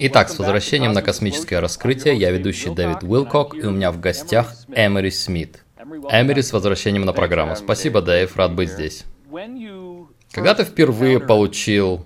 Итак, 0.00 0.28
с 0.28 0.38
возвращением 0.38 0.92
на 0.92 1.02
космическое 1.02 1.60
раскрытие, 1.60 2.14
я 2.14 2.30
ведущий 2.30 2.70
Дэвид 2.70 3.02
Уилкок, 3.02 3.54
и 3.54 3.66
у 3.66 3.70
меня 3.70 3.90
в 3.90 4.00
гостях 4.00 4.52
Эмери 4.68 5.10
Смит. 5.10 5.64
Эмери 5.78 6.42
с 6.42 6.52
возвращением 6.52 7.04
на 7.04 7.12
программу. 7.12 7.56
Спасибо, 7.56 8.02
Дэйв, 8.02 8.36
рад 8.36 8.54
быть 8.54 8.70
здесь. 8.70 9.04
Когда 10.30 10.54
ты 10.54 10.64
впервые 10.64 11.20
получил 11.20 12.04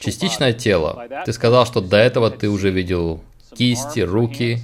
частичное 0.00 0.52
тело, 0.52 1.06
ты 1.24 1.32
сказал, 1.32 1.66
что 1.66 1.80
до 1.80 1.96
этого 1.96 2.30
ты 2.30 2.48
уже 2.48 2.70
видел 2.70 3.22
кисти, 3.56 4.00
руки. 4.00 4.58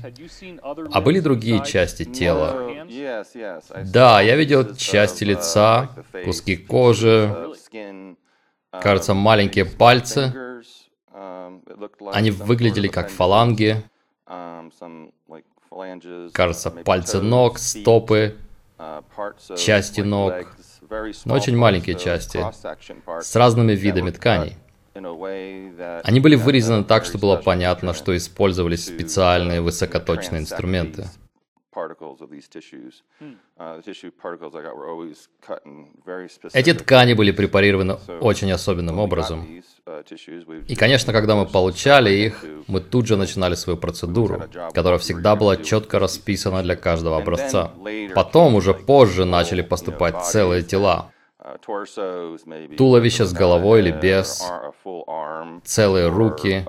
А 0.93 1.01
были 1.01 1.21
другие 1.21 1.65
части 1.65 2.05
тела? 2.05 2.87
Да, 3.85 4.21
я 4.21 4.37
видел 4.37 4.75
части 4.77 5.25
лица, 5.25 5.91
куски 6.25 6.57
кожи, 6.57 7.35
кажется, 8.71 9.15
маленькие 9.15 9.65
пальцы. 9.65 10.33
Они 12.13 12.31
выглядели 12.31 12.89
как 12.89 13.11
фаланги. 13.11 13.83
Кажется, 16.33 16.71
пальцы 16.71 17.21
ног, 17.21 17.59
стопы, 17.59 18.37
части 19.57 20.01
ног, 20.01 20.35
но 21.25 21.35
очень 21.35 21.57
маленькие 21.57 21.97
части, 21.99 22.45
с 23.21 23.37
разными 23.37 23.73
видами 23.73 24.11
тканей. 24.11 24.57
Они 24.95 26.21
были 26.21 26.37
вырезаны 26.37 26.85
так, 26.85 27.05
что 27.05 27.19
было 27.19 27.37
понятно, 27.37 27.95
что 27.95 28.17
использовались 28.17 28.87
специальные 28.87 29.61
высокоточные 29.61 30.41
инструменты. 30.41 31.09
Эти 36.53 36.73
ткани 36.73 37.15
были 37.15 37.33
препарированы 37.33 37.99
очень 38.21 38.53
особенным 38.53 38.99
образом. 38.99 39.47
И, 40.69 40.77
конечно, 40.77 41.13
когда 41.13 41.35
мы 41.35 41.47
получали 41.47 42.11
их, 42.11 42.45
мы 42.69 42.81
тут 42.81 43.07
же 43.07 43.17
начинали 43.17 43.55
свою 43.55 43.77
процедуру, 43.79 44.43
которая 44.73 44.99
всегда 44.99 45.37
была 45.37 45.57
четко 45.57 45.99
расписана 45.99 46.63
для 46.63 46.77
каждого 46.77 47.17
образца. 47.17 47.73
Потом, 48.15 48.55
уже 48.55 48.75
позже, 48.75 49.25
начали 49.25 49.63
поступать 49.63 50.25
целые 50.25 50.63
тела. 50.63 51.11
Туловище 52.79 53.25
с 53.27 53.33
головой 53.33 53.81
или 53.81 53.93
без, 53.93 54.43
целые 55.65 56.09
руки 56.09 56.65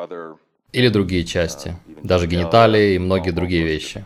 или 0.74 0.90
другие 0.90 1.24
части, 1.24 1.76
даже 2.04 2.28
гениталии 2.28 2.96
и 2.96 3.00
многие 3.00 3.32
другие 3.32 3.64
вещи. 3.64 4.04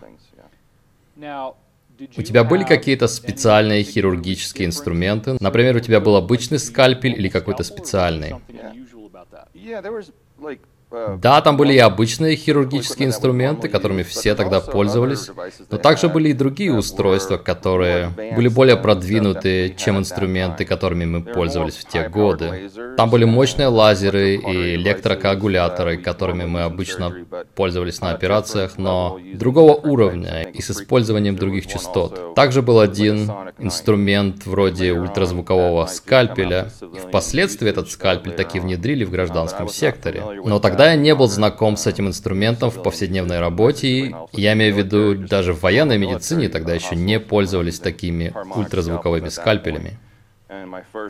У 2.18 2.22
тебя 2.22 2.44
были 2.44 2.64
какие-то 2.64 3.08
специальные 3.08 3.84
хирургические 3.84 4.68
инструменты? 4.68 5.38
Например, 5.42 5.76
у 5.76 5.80
тебя 5.80 6.00
был 6.00 6.16
обычный 6.16 6.60
скальпель 6.60 7.14
или 7.14 7.28
какой-то 7.28 7.64
специальный? 7.64 8.36
Да, 10.92 11.40
там 11.42 11.56
были 11.56 11.74
и 11.74 11.78
обычные 11.78 12.36
хирургические 12.36 13.10
инструменты, 13.10 13.70
которыми 13.70 14.02
все 14.02 14.34
тогда 14.34 14.60
пользовались, 14.60 15.30
но 15.70 15.78
также 15.78 16.10
были 16.10 16.30
и 16.30 16.34
другие 16.34 16.74
устройства, 16.74 17.38
которые 17.38 18.10
были 18.36 18.48
более 18.48 18.76
продвинутые, 18.76 19.76
чем 19.76 20.00
инструменты, 20.00 20.66
которыми 20.66 21.06
мы 21.06 21.22
пользовались 21.22 21.76
в 21.76 21.88
те 21.88 22.10
годы. 22.10 22.72
Там 22.98 23.12
были 23.12 23.26
мощные 23.26 23.68
лазеры 23.68 24.36
и 24.36 24.76
электрокоагуляторы, 24.76 25.98
которыми 25.98 26.46
мы 26.46 26.62
обычно 26.62 27.14
пользовались 27.54 28.02
на 28.02 28.12
операциях, 28.12 28.78
но 28.78 29.20
другого 29.36 29.76
уровня 29.76 30.42
и 30.42 30.62
с 30.62 30.72
использованием 30.72 31.36
других 31.36 31.68
частот. 31.68 32.34
Также 32.34 32.64
был 32.64 32.80
один 32.80 33.32
инструмент 33.60 34.48
вроде 34.48 34.94
ультразвукового 34.94 35.86
скальпеля, 35.86 36.72
и 36.82 36.98
впоследствии 36.98 37.70
этот 37.70 37.92
скальпель 37.92 38.32
таки 38.32 38.60
внедрили 38.60 39.04
в 39.04 39.12
гражданском 39.12 39.70
секторе. 39.70 40.24
Но 40.44 40.60
тогда 40.60 40.79
Тогда 40.80 40.92
я 40.94 40.98
не 40.98 41.14
был 41.14 41.28
знаком 41.28 41.76
с 41.76 41.88
этим 41.88 42.08
инструментом 42.08 42.72
в 42.72 42.82
повседневной 42.82 43.42
работе, 43.42 44.16
я 44.32 44.54
имею 44.54 44.74
в 44.74 44.78
виду, 44.78 45.14
даже 45.14 45.52
в 45.52 45.62
военной 45.62 45.98
медицине 45.98 46.48
тогда 46.48 46.74
еще 46.74 46.96
не 46.96 47.20
пользовались 47.20 47.82
такими 47.82 48.34
ультразвуковыми 48.56 49.28
скальпелями. 49.28 50.00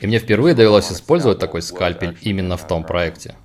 И 0.01 0.07
мне 0.07 0.17
впервые 0.17 0.55
довелось 0.55 0.91
использовать 0.91 1.37
такой 1.37 1.61
скальпель 1.61 2.17
именно 2.21 2.57
в 2.57 2.67
том 2.67 2.83
проекте. 2.83 3.35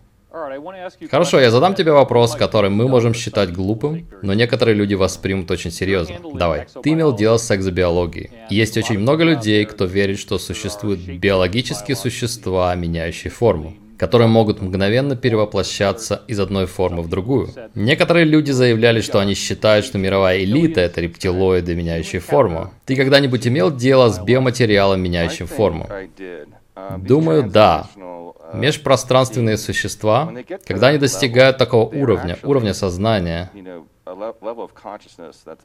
Хорошо, 1.10 1.40
я 1.40 1.50
задам 1.50 1.74
тебе 1.74 1.92
вопрос, 1.92 2.34
который 2.36 2.70
мы 2.70 2.88
можем 2.88 3.12
считать 3.12 3.52
глупым, 3.52 4.08
но 4.22 4.32
некоторые 4.32 4.74
люди 4.74 4.94
воспримут 4.94 5.50
очень 5.50 5.70
серьезно. 5.70 6.16
Давай. 6.32 6.66
Ты 6.82 6.94
имел 6.94 7.14
дело 7.14 7.36
с 7.36 7.54
экзобиологией. 7.54 8.30
Есть 8.48 8.78
очень 8.78 8.98
много 8.98 9.24
людей, 9.24 9.62
кто 9.66 9.84
верит, 9.84 10.18
что 10.18 10.38
существуют 10.38 11.00
биологические 11.00 11.96
существа, 11.98 12.74
меняющие 12.74 13.30
форму 13.30 13.74
которые 14.04 14.28
могут 14.28 14.60
мгновенно 14.60 15.16
перевоплощаться 15.16 16.20
из 16.28 16.38
одной 16.38 16.66
формы 16.66 17.00
в 17.00 17.08
другую. 17.08 17.48
Некоторые 17.74 18.26
люди 18.26 18.50
заявляли, 18.50 19.00
что 19.00 19.18
они 19.18 19.32
считают, 19.32 19.86
что 19.86 19.96
мировая 19.96 20.44
элита— 20.44 20.80
это 20.82 21.00
рептилоиды, 21.00 21.74
меняющие 21.74 22.20
форму. 22.20 22.70
Ты 22.84 22.96
когда-нибудь 22.96 23.46
имел 23.46 23.74
дело 23.74 24.10
с 24.10 24.18
биоматериалом, 24.18 25.00
меняющим 25.00 25.46
форму? 25.46 25.88
Думаю, 26.98 27.44
да. 27.50 27.86
Межпространственные 28.52 29.56
существа, 29.56 30.30
когда 30.66 30.88
они 30.88 30.98
достигают 30.98 31.56
такого 31.56 31.88
уровня, 31.88 32.36
уровня 32.42 32.74
сознания, 32.74 33.50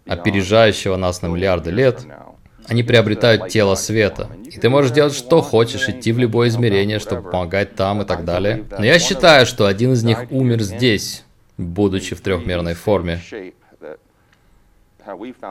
опережающего 0.07 0.95
нас 0.95 1.21
на 1.21 1.27
миллиарды 1.27 1.71
лет, 1.71 2.05
они 2.69 2.83
приобретают 2.83 3.49
тело 3.49 3.75
света. 3.75 4.29
И 4.45 4.59
ты 4.59 4.69
можешь 4.69 4.91
делать 4.91 5.13
что 5.13 5.41
хочешь, 5.41 5.89
идти 5.89 6.11
в 6.11 6.19
любое 6.19 6.49
измерение, 6.49 6.99
чтобы 6.99 7.29
помогать 7.29 7.75
там 7.75 8.01
и 8.01 8.05
так 8.05 8.25
далее. 8.25 8.65
Но 8.77 8.85
я 8.85 8.99
считаю, 8.99 9.45
что 9.45 9.65
один 9.65 9.93
из 9.93 10.03
них 10.03 10.31
умер 10.31 10.61
здесь, 10.61 11.23
будучи 11.57 12.15
в 12.15 12.21
трехмерной 12.21 12.75
форме. 12.75 13.21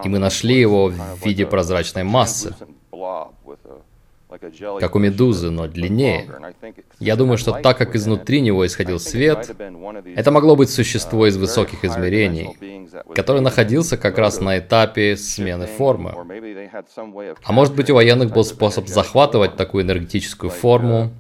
И 0.04 0.08
мы 0.08 0.18
нашли 0.18 0.60
его 0.60 0.86
в 0.86 1.24
виде 1.24 1.44
прозрачной 1.44 2.04
массы 2.04 2.54
как 4.80 4.94
у 4.94 4.98
медузы, 4.98 5.50
но 5.50 5.66
длиннее. 5.66 6.28
Я 6.98 7.16
думаю, 7.16 7.38
что 7.38 7.52
так 7.52 7.78
как 7.78 7.96
изнутри 7.96 8.40
него 8.40 8.66
исходил 8.66 9.00
свет, 9.00 9.50
это 10.14 10.30
могло 10.30 10.54
быть 10.54 10.70
существо 10.70 11.26
из 11.26 11.36
высоких 11.36 11.84
измерений, 11.84 12.56
которое 13.14 13.40
находился 13.40 13.96
как 13.96 14.18
раз 14.18 14.40
на 14.40 14.58
этапе 14.58 15.16
смены 15.16 15.66
формы. 15.66 16.14
А 17.42 17.52
может 17.52 17.74
быть 17.74 17.90
у 17.90 17.94
военных 17.94 18.32
был 18.32 18.44
способ 18.44 18.88
захватывать 18.88 19.56
такую 19.56 19.84
энергетическую 19.84 20.50
форму 20.50 21.10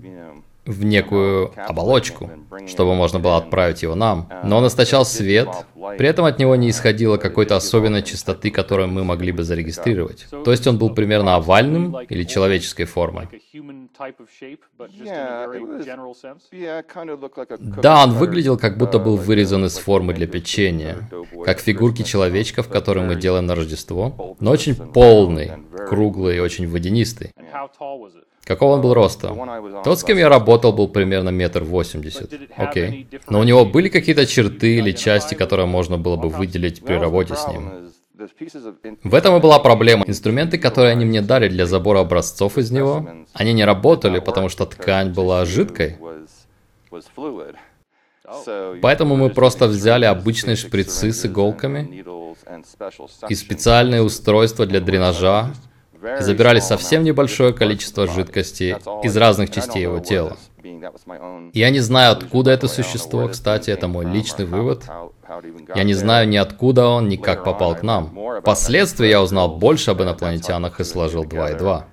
в 0.68 0.84
некую 0.84 1.52
оболочку, 1.56 2.30
чтобы 2.66 2.94
можно 2.94 3.18
было 3.18 3.38
отправить 3.38 3.82
его 3.82 3.94
нам. 3.94 4.28
Но 4.44 4.58
он 4.58 4.66
источал 4.66 5.06
свет, 5.06 5.48
при 5.96 6.06
этом 6.06 6.26
от 6.26 6.38
него 6.38 6.54
не 6.56 6.68
исходило 6.68 7.16
какой-то 7.16 7.56
особенной 7.56 8.02
частоты, 8.02 8.50
которую 8.50 8.88
мы 8.88 9.02
могли 9.02 9.32
бы 9.32 9.44
зарегистрировать. 9.44 10.26
То 10.44 10.50
есть 10.50 10.66
он 10.66 10.76
был 10.76 10.90
примерно 10.90 11.36
овальным 11.36 11.98
или 12.00 12.24
человеческой 12.24 12.84
формой. 12.84 13.28
Да, 17.82 18.04
он 18.04 18.12
выглядел 18.12 18.58
как 18.58 18.76
будто 18.76 18.98
был 18.98 19.16
вырезан 19.16 19.64
из 19.64 19.78
формы 19.78 20.12
для 20.12 20.26
печенья, 20.26 21.08
как 21.44 21.60
фигурки 21.60 22.02
человечков, 22.02 22.68
которые 22.68 23.06
мы 23.06 23.16
делаем 23.16 23.46
на 23.46 23.54
Рождество, 23.54 24.36
но 24.38 24.50
очень 24.50 24.74
полный, 24.74 25.52
круглый 25.88 26.36
и 26.36 26.40
очень 26.40 26.68
водянистый. 26.68 27.32
Какого 28.48 28.76
он 28.76 28.80
был 28.80 28.94
роста? 28.94 29.36
Тот, 29.84 30.00
с 30.00 30.04
кем 30.04 30.16
я 30.16 30.30
работал, 30.30 30.72
был 30.72 30.88
примерно 30.88 31.28
метр 31.28 31.64
восемьдесят. 31.64 32.32
Окей. 32.56 33.06
Но 33.28 33.40
у 33.40 33.44
него 33.44 33.66
были 33.66 33.90
какие-то 33.90 34.24
черты 34.24 34.78
или 34.78 34.92
части, 34.92 35.34
которые 35.34 35.66
можно 35.66 35.98
было 35.98 36.16
бы 36.16 36.30
выделить 36.30 36.82
при 36.82 36.94
работе 36.94 37.34
с 37.36 37.46
ним. 37.46 37.90
В 39.04 39.14
этом 39.14 39.36
и 39.36 39.40
была 39.40 39.58
проблема. 39.58 40.04
Инструменты, 40.06 40.56
которые 40.56 40.92
они 40.92 41.04
мне 41.04 41.20
дали 41.20 41.48
для 41.48 41.66
забора 41.66 42.00
образцов 42.00 42.56
из 42.56 42.70
него, 42.70 43.06
они 43.34 43.52
не 43.52 43.66
работали, 43.66 44.18
потому 44.18 44.48
что 44.48 44.64
ткань 44.64 45.10
была 45.10 45.44
жидкой. 45.44 45.98
Поэтому 48.80 49.16
мы 49.16 49.28
просто 49.28 49.66
взяли 49.66 50.06
обычные 50.06 50.56
шприцы 50.56 51.12
с 51.12 51.26
иголками 51.26 52.02
и 53.28 53.34
специальные 53.34 54.02
устройства 54.02 54.64
для 54.64 54.80
дренажа, 54.80 55.50
забирали 56.20 56.60
совсем 56.60 57.02
небольшое 57.04 57.52
количество 57.52 58.06
жидкости 58.06 58.76
из 59.02 59.16
разных 59.16 59.50
частей 59.50 59.82
его 59.82 60.00
тела. 60.00 60.36
Я 61.52 61.70
не 61.70 61.80
знаю, 61.80 62.12
откуда 62.12 62.50
это 62.50 62.68
существо, 62.68 63.28
кстати, 63.28 63.70
это 63.70 63.88
мой 63.88 64.04
личный 64.04 64.44
вывод. 64.44 64.84
Я 65.74 65.84
не 65.84 65.94
знаю 65.94 66.28
ни 66.28 66.36
откуда 66.36 66.86
он, 66.86 67.08
ни 67.08 67.16
как 67.16 67.44
попал 67.44 67.74
к 67.74 67.82
нам. 67.82 68.16
Впоследствии 68.40 69.08
я 69.08 69.22
узнал 69.22 69.56
больше 69.56 69.90
об 69.90 70.02
инопланетянах 70.02 70.80
и 70.80 70.84
сложил 70.84 71.24
2 71.24 71.50
и 71.50 71.58
2 71.58 71.88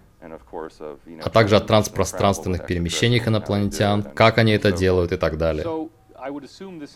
а 1.22 1.30
также 1.30 1.56
о 1.56 1.60
транспространственных 1.60 2.66
перемещениях 2.66 3.28
инопланетян, 3.28 4.04
как 4.04 4.38
они 4.38 4.54
это 4.54 4.72
делают 4.72 5.12
и 5.12 5.18
так 5.18 5.38
далее. 5.38 5.90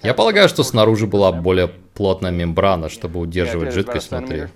Я 0.01 0.13
полагаю, 0.13 0.49
что 0.49 0.63
снаружи 0.63 1.05
была 1.05 1.31
более 1.31 1.67
плотная 1.67 2.31
мембрана, 2.31 2.89
чтобы 2.89 3.19
удерживать 3.19 3.73
жидкость 3.73 4.09
внутри. 4.11 4.47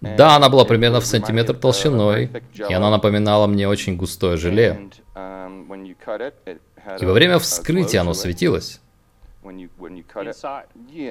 Да, 0.00 0.36
она 0.36 0.48
была 0.48 0.64
примерно 0.64 1.00
в 1.00 1.06
сантиметр 1.06 1.56
толщиной, 1.56 2.30
и 2.68 2.72
она 2.72 2.90
напоминала 2.90 3.46
мне 3.46 3.68
очень 3.68 3.96
густое 3.96 4.36
желе. 4.36 4.90
И 7.00 7.04
во 7.04 7.12
время 7.12 7.38
вскрытия 7.38 8.00
оно 8.00 8.14
светилось. 8.14 8.80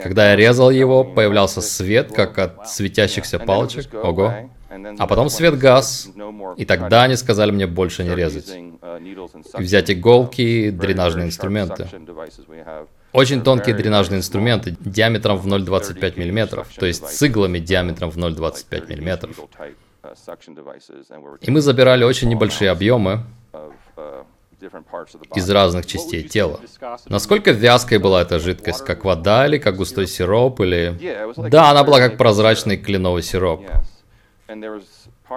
Когда 0.04 0.30
я 0.30 0.36
резал 0.36 0.70
его, 0.70 1.04
появлялся 1.04 1.62
свет, 1.62 2.12
как 2.14 2.38
от 2.38 2.70
светящихся 2.70 3.40
палочек. 3.40 3.94
Ого. 3.94 4.50
А 4.70 5.08
потом 5.08 5.30
свет 5.30 5.58
газ, 5.58 6.10
и 6.58 6.66
тогда 6.66 7.04
они 7.04 7.16
сказали 7.16 7.52
мне 7.52 7.68
больше 7.68 8.04
не 8.04 8.16
резать. 8.16 8.50
И 8.54 9.62
взять 9.62 9.90
иголки 9.92 10.42
и 10.42 10.72
дренажные 10.72 11.28
инструменты. 11.28 11.88
Очень 13.14 13.42
тонкие 13.44 13.76
дренажные 13.76 14.20
инструменты 14.20 14.76
диаметром 14.80 15.38
в 15.38 15.48
0,25 15.48 16.18
мм, 16.18 16.66
то 16.78 16.86
есть 16.86 17.08
с 17.08 17.24
иглами 17.24 17.60
диаметром 17.60 18.12
в 18.12 18.18
0,25 18.18 18.96
мм. 18.96 19.30
И 21.42 21.52
мы 21.52 21.62
забирали 21.62 22.04
очень 22.04 22.30
небольшие 22.30 22.70
объемы 22.70 23.24
из 25.36 25.50
разных 25.50 25.86
частей 25.86 26.24
тела. 26.24 26.60
Насколько 27.08 27.52
вязкой 27.52 28.00
была 28.00 28.22
эта 28.22 28.40
жидкость, 28.40 28.84
как 28.84 29.06
вода 29.06 29.48
или 29.48 29.58
как 29.58 29.76
густой 29.76 30.08
сироп, 30.08 30.62
или... 30.62 30.96
Да, 31.50 31.72
она 31.72 31.84
была 31.84 32.00
как 32.00 32.18
прозрачный 32.18 32.78
кленовый 32.78 33.24
сироп. 33.24 33.66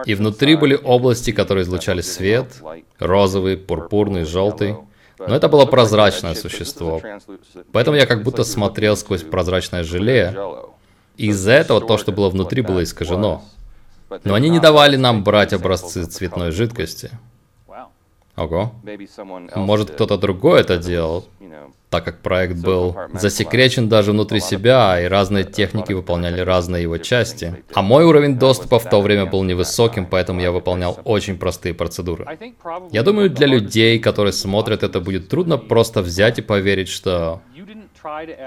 И 0.06 0.14
внутри 0.14 0.56
были 0.56 0.78
области, 0.82 1.32
которые 1.32 1.64
излучали 1.64 2.00
свет, 2.00 2.62
розовый, 2.98 3.56
пурпурный, 3.56 4.24
желтый. 4.24 4.76
Но 5.28 5.34
это 5.34 5.48
было 5.48 5.66
прозрачное 5.66 6.34
существо. 6.34 7.02
Поэтому 7.72 7.96
я 7.96 8.06
как 8.06 8.22
будто 8.22 8.44
смотрел 8.44 8.96
сквозь 8.96 9.22
прозрачное 9.22 9.84
желе. 9.84 10.34
И 11.16 11.28
из-за 11.28 11.52
этого 11.52 11.80
то, 11.80 11.98
что 11.98 12.12
было 12.12 12.30
внутри, 12.30 12.62
было 12.62 12.82
искажено. 12.82 13.42
Но 14.24 14.34
они 14.34 14.48
не 14.48 14.58
давали 14.58 14.96
нам 14.96 15.22
брать 15.22 15.52
образцы 15.52 16.04
цветной 16.04 16.50
жидкости. 16.50 17.10
Ого. 18.36 18.72
Может, 19.54 19.90
кто-то 19.90 20.16
другой 20.16 20.60
это 20.60 20.78
делал, 20.78 21.26
так 21.90 22.04
как 22.04 22.20
проект 22.20 22.56
был 22.56 22.96
засекречен 23.12 23.88
даже 23.88 24.12
внутри 24.12 24.40
себя, 24.40 25.00
и 25.00 25.06
разные 25.06 25.44
техники 25.44 25.92
выполняли 25.92 26.40
разные 26.40 26.82
его 26.84 26.98
части. 26.98 27.64
А 27.74 27.82
мой 27.82 28.04
уровень 28.04 28.38
доступа 28.38 28.78
в 28.78 28.88
то 28.88 29.00
время 29.00 29.26
был 29.26 29.42
невысоким, 29.42 30.06
поэтому 30.06 30.40
я 30.40 30.52
выполнял 30.52 30.98
очень 31.04 31.36
простые 31.36 31.74
процедуры. 31.74 32.26
Я 32.92 33.02
думаю, 33.02 33.28
для 33.28 33.46
людей, 33.46 33.98
которые 33.98 34.32
смотрят 34.32 34.84
это, 34.84 35.00
будет 35.00 35.28
трудно 35.28 35.58
просто 35.58 36.00
взять 36.00 36.38
и 36.38 36.42
поверить, 36.42 36.88
что 36.88 37.42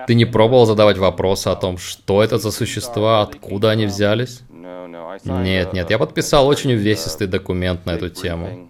ты 0.07 0.15
не 0.15 0.25
пробовал 0.25 0.65
задавать 0.65 0.97
вопросы 0.97 1.49
о 1.49 1.55
том, 1.55 1.77
что 1.77 2.23
это 2.23 2.37
за 2.39 2.51
существа, 2.51 3.21
откуда 3.21 3.71
они 3.71 3.85
взялись? 3.85 4.41
Нет, 5.25 5.73
нет, 5.73 5.89
я 5.89 5.97
подписал 5.97 6.47
очень 6.47 6.73
увесистый 6.73 7.27
документ 7.27 7.85
на 7.85 7.91
эту 7.91 8.09
тему. 8.09 8.69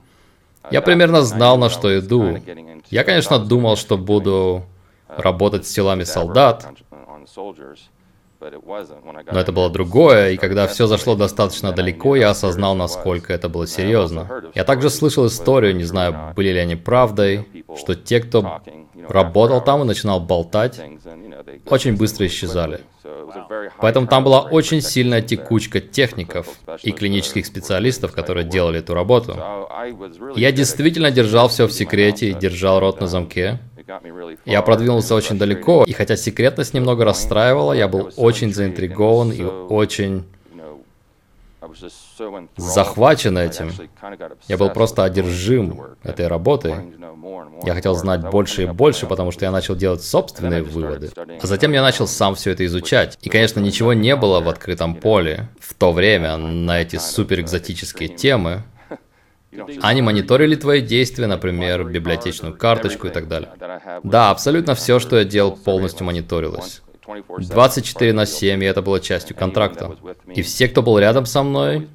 Я 0.71 0.81
примерно 0.81 1.21
знал, 1.21 1.57
на 1.57 1.69
что 1.69 1.97
иду. 1.99 2.37
Я, 2.89 3.03
конечно, 3.03 3.39
думал, 3.39 3.75
что 3.75 3.97
буду 3.97 4.63
работать 5.07 5.67
с 5.67 5.71
телами 5.71 6.03
солдат, 6.03 6.67
но 9.31 9.39
это 9.39 9.51
было 9.51 9.69
другое, 9.69 10.31
и 10.31 10.37
когда 10.37 10.67
все 10.67 10.87
зашло 10.87 11.15
достаточно 11.15 11.71
далеко, 11.71 12.15
я 12.15 12.31
осознал, 12.31 12.75
насколько 12.75 13.33
это 13.33 13.49
было 13.49 13.67
серьезно. 13.67 14.29
Я 14.53 14.63
также 14.63 14.89
слышал 14.89 15.27
историю, 15.27 15.75
не 15.75 15.83
знаю, 15.83 16.33
были 16.35 16.49
ли 16.49 16.59
они 16.59 16.75
правдой, 16.75 17.47
что 17.77 17.95
те, 17.95 18.19
кто 18.19 18.61
работал 19.07 19.61
там 19.61 19.81
и 19.81 19.85
начинал 19.85 20.19
болтать, 20.19 20.79
очень 21.65 21.95
быстро 21.95 22.27
исчезали. 22.27 22.81
Поэтому 23.79 24.07
там 24.07 24.23
была 24.23 24.41
очень 24.41 24.81
сильная 24.81 25.21
текучка 25.21 25.81
техников 25.81 26.47
и 26.83 26.91
клинических 26.91 27.45
специалистов, 27.45 28.11
которые 28.11 28.45
делали 28.45 28.79
эту 28.79 28.93
работу. 28.93 29.37
Я 30.35 30.51
действительно 30.51 31.11
держал 31.11 31.47
все 31.49 31.67
в 31.67 31.71
секрете 31.71 32.29
и 32.29 32.33
держал 32.33 32.79
рот 32.79 33.01
на 33.01 33.07
замке. 33.07 33.59
Я 34.45 34.61
продвинулся 34.61 35.15
очень 35.15 35.37
далеко, 35.37 35.83
и 35.85 35.93
хотя 35.93 36.15
секретность 36.15 36.73
немного 36.73 37.05
расстраивала, 37.05 37.73
я 37.73 37.87
был 37.87 38.11
очень 38.15 38.53
заинтригован 38.53 39.31
и 39.31 39.43
очень 39.43 40.25
захвачен 42.57 43.37
этим. 43.37 43.71
Я 44.47 44.57
был 44.57 44.69
просто 44.69 45.03
одержим 45.03 45.81
этой 46.03 46.27
работой. 46.27 46.75
Я 47.63 47.73
хотел 47.73 47.95
знать 47.95 48.21
больше 48.29 48.63
и 48.63 48.65
больше, 48.67 49.07
потому 49.07 49.31
что 49.31 49.45
я 49.45 49.51
начал 49.51 49.75
делать 49.75 50.03
собственные 50.03 50.63
выводы. 50.63 51.11
А 51.41 51.47
затем 51.47 51.71
я 51.71 51.81
начал 51.81 52.07
сам 52.07 52.35
все 52.35 52.51
это 52.51 52.65
изучать. 52.65 53.17
И, 53.21 53.29
конечно, 53.29 53.59
ничего 53.59 53.93
не 53.93 54.15
было 54.15 54.41
в 54.41 54.49
открытом 54.49 54.95
поле 54.95 55.49
в 55.59 55.73
то 55.73 55.91
время 55.91 56.37
на 56.37 56.81
эти 56.81 56.97
суперэкзотические 56.97 58.09
темы. 58.09 58.63
Они 59.81 60.01
мониторили 60.01 60.55
твои 60.55 60.81
действия, 60.81 61.27
например, 61.27 61.83
библиотечную 61.83 62.55
карточку 62.55 63.07
и 63.07 63.09
так 63.09 63.27
далее. 63.27 63.49
Да, 64.03 64.31
абсолютно 64.31 64.75
все, 64.75 64.99
что 64.99 65.17
я 65.17 65.23
делал, 65.23 65.55
полностью 65.55 66.05
мониторилось. 66.05 66.81
24 67.37 68.13
на 68.13 68.25
7, 68.25 68.63
и 68.63 68.65
это 68.65 68.81
было 68.81 68.99
частью 68.99 69.35
контракта. 69.35 69.95
И 70.33 70.41
все, 70.41 70.67
кто 70.67 70.81
был 70.81 70.97
рядом 70.99 71.25
со 71.25 71.43
мной, 71.43 71.87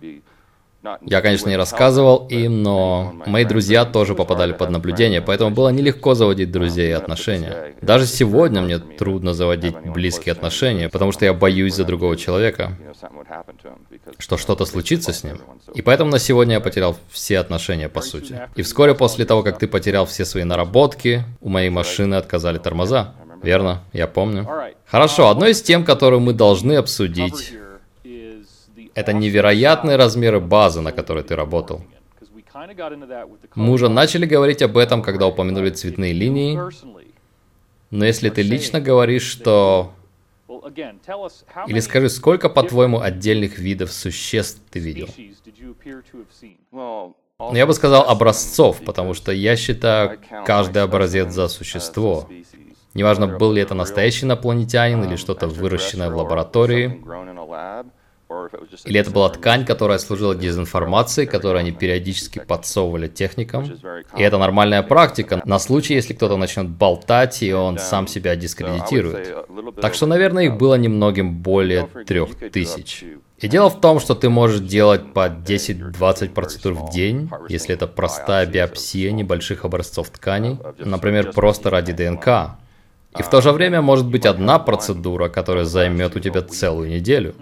я, 1.03 1.21
конечно, 1.21 1.49
не 1.49 1.57
рассказывал 1.57 2.27
им, 2.29 2.63
но 2.63 3.15
мои 3.27 3.45
друзья 3.45 3.85
тоже 3.85 4.15
попадали 4.15 4.53
под 4.53 4.71
наблюдение, 4.71 5.21
поэтому 5.21 5.51
было 5.51 5.69
нелегко 5.71 6.15
заводить 6.15 6.51
друзей 6.51 6.91
и 6.91 6.93
отношения. 6.93 7.75
Даже 7.83 8.07
сегодня 8.07 8.63
мне 8.63 8.79
трудно 8.79 9.35
заводить 9.35 9.77
близкие 9.85 10.33
отношения, 10.33 10.89
потому 10.89 11.13
что 11.13 11.25
я 11.25 11.35
боюсь 11.35 11.75
за 11.75 11.85
другого 11.85 12.17
человека, 12.17 12.73
что 14.19 14.37
что-то 14.37 14.65
случится 14.65 15.13
с 15.13 15.25
ним. 15.25 15.41
И 15.75 15.83
поэтому 15.83 16.11
на 16.11 16.19
сегодня 16.19 16.55
я 16.55 16.61
потерял 16.61 16.97
все 17.11 17.39
отношения, 17.39 17.89
по 17.89 18.01
сути. 18.01 18.41
И 18.57 18.63
вскоре 18.63 18.95
после 18.95 19.25
того, 19.25 19.43
как 19.43 19.59
ты 19.59 19.67
потерял 19.67 20.07
все 20.07 20.25
свои 20.25 20.45
наработки, 20.45 21.25
у 21.41 21.49
моей 21.49 21.71
машины 21.71 22.15
отказали 22.15 22.59
тормоза. 22.59 23.15
Верно, 23.43 23.83
я 23.93 24.07
помню. 24.07 24.49
Хорошо, 24.87 25.29
одной 25.29 25.53
из 25.53 25.63
тем, 25.63 25.85
которую 25.85 26.21
мы 26.21 26.33
должны 26.33 26.75
обсудить, 26.75 27.53
это 28.99 29.13
невероятные 29.13 29.97
размеры 29.97 30.41
базы, 30.41 30.81
на 30.81 30.93
которой 30.93 31.23
ты 31.23 31.37
работал. 31.37 31.83
Мы 33.55 33.73
уже 33.73 33.89
начали 33.89 34.27
говорить 34.27 34.63
об 34.63 34.77
этом, 34.77 35.03
когда 35.03 35.27
упомянули 35.27 35.71
цветные 35.71 36.13
линии. 36.13 36.59
Но 37.91 38.05
если 38.05 38.29
ты 38.31 38.43
лично 38.43 38.81
говоришь, 38.81 39.23
что... 39.23 39.93
Или 41.69 41.81
скажи, 41.81 42.09
сколько, 42.09 42.49
по-твоему, 42.49 43.01
отдельных 43.01 43.59
видов 43.59 43.93
существ 43.93 44.61
ты 44.71 44.81
видел? 44.81 45.09
Ну, 46.73 47.55
я 47.55 47.67
бы 47.67 47.73
сказал 47.73 48.09
образцов, 48.09 48.83
потому 48.85 49.15
что 49.15 49.31
я 49.31 49.55
считаю 49.55 50.19
каждый 50.45 50.83
образец 50.83 51.33
за 51.33 51.47
существо. 51.47 52.29
Неважно, 52.95 53.29
был 53.29 53.53
ли 53.53 53.63
это 53.63 53.75
настоящий 53.75 54.27
инопланетянин 54.27 55.05
или 55.05 55.15
что-то 55.15 55.47
выращенное 55.47 56.11
в 56.11 56.17
лаборатории. 56.17 57.01
Или 58.85 59.01
это 59.01 59.11
была 59.11 59.31
ткань, 59.31 59.65
которая 59.65 59.99
служила 59.99 60.35
дезинформацией, 60.35 61.27
которую 61.27 61.61
они 61.61 61.73
периодически 61.73 62.41
подсовывали 62.41 63.09
техникам. 63.09 63.65
И 64.17 64.23
это 64.23 64.39
нормальная 64.39 64.83
практика. 64.83 65.41
На 65.45 65.59
случай, 65.59 65.95
если 65.95 66.15
кто-то 66.15 66.37
начнет 66.37 66.69
болтать, 66.69 67.43
и 67.43 67.53
он 67.53 67.79
сам 67.79 68.07
себя 68.07 68.37
дискредитирует. 68.37 69.35
Так 69.81 69.95
что, 69.95 70.07
наверное, 70.07 70.45
их 70.45 70.57
было 70.57 70.75
немногим 70.75 71.39
более 71.39 71.89
трех 72.07 72.35
тысяч. 72.51 73.05
И 73.39 73.49
дело 73.49 73.71
в 73.71 73.81
том, 73.81 74.01
что 74.01 74.15
ты 74.15 74.29
можешь 74.29 74.61
делать 74.61 75.13
по 75.13 75.29
10-20 75.29 76.31
процедур 76.31 76.75
в 76.75 76.91
день, 76.91 77.31
если 77.49 77.75
это 77.75 77.87
простая 77.87 78.47
биопсия 78.47 79.13
небольших 79.13 79.65
образцов 79.65 80.11
тканей, 80.11 80.59
например, 80.79 81.33
просто 81.33 81.71
ради 81.71 81.93
ДНК. 81.93 82.59
И 83.19 83.23
в 83.23 83.31
то 83.31 83.41
же 83.41 83.53
время 83.53 83.81
может 83.81 84.07
быть 84.07 84.27
одна 84.27 84.59
процедура, 84.59 85.29
которая 85.29 85.65
займет 85.65 86.15
у 86.17 86.21
тебя 86.21 86.43
целую 86.43 86.91
неделю 86.91 87.35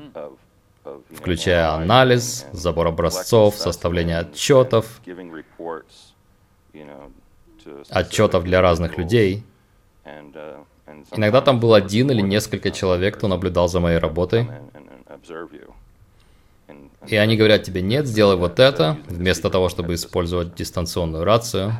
включая 1.10 1.70
анализ, 1.72 2.46
забор 2.52 2.88
образцов, 2.88 3.56
составление 3.56 4.18
отчетов, 4.18 5.00
отчетов 7.90 8.44
для 8.44 8.60
разных 8.60 8.98
людей. 8.98 9.44
Иногда 11.12 11.40
там 11.40 11.60
был 11.60 11.74
один 11.74 12.10
или 12.10 12.20
несколько 12.20 12.70
человек, 12.70 13.16
кто 13.16 13.28
наблюдал 13.28 13.68
за 13.68 13.80
моей 13.80 13.98
работой. 13.98 14.48
И 17.06 17.16
они 17.16 17.36
говорят 17.36 17.62
тебе, 17.62 17.82
нет, 17.82 18.06
сделай 18.06 18.36
вот 18.36 18.58
это, 18.58 18.98
вместо 19.06 19.48
того, 19.50 19.68
чтобы 19.68 19.94
использовать 19.94 20.54
дистанционную 20.54 21.24
рацию. 21.24 21.74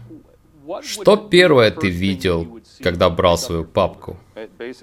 Что 0.82 1.16
первое 1.16 1.70
ты 1.70 1.90
видел, 1.90 2.60
когда 2.82 3.10
брал 3.10 3.38
свою 3.38 3.64
папку? 3.64 4.16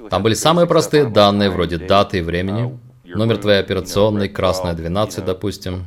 Там 0.10 0.24
были 0.24 0.34
самые 0.34 0.68
простые 0.68 1.06
данные, 1.06 1.50
вроде 1.50 1.78
даты 1.78 2.20
и 2.20 2.22
времени 2.22 2.78
номер 3.16 3.38
твоей 3.38 3.60
операционной, 3.60 4.30
красная 4.30 4.74
12, 4.74 5.26
допустим. 5.26 5.86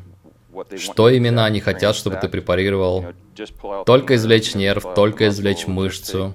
Что 0.77 1.11
именно 1.11 1.45
они 1.45 1.61
хотят, 1.61 1.95
чтобы 1.97 2.17
ты 2.17 2.29
препарировал? 2.29 3.07
Только 3.85 4.17
извлечь 4.17 4.55
нерв, 4.55 4.95
только 4.95 5.29
извлечь 5.29 5.67
мышцу, 5.67 6.35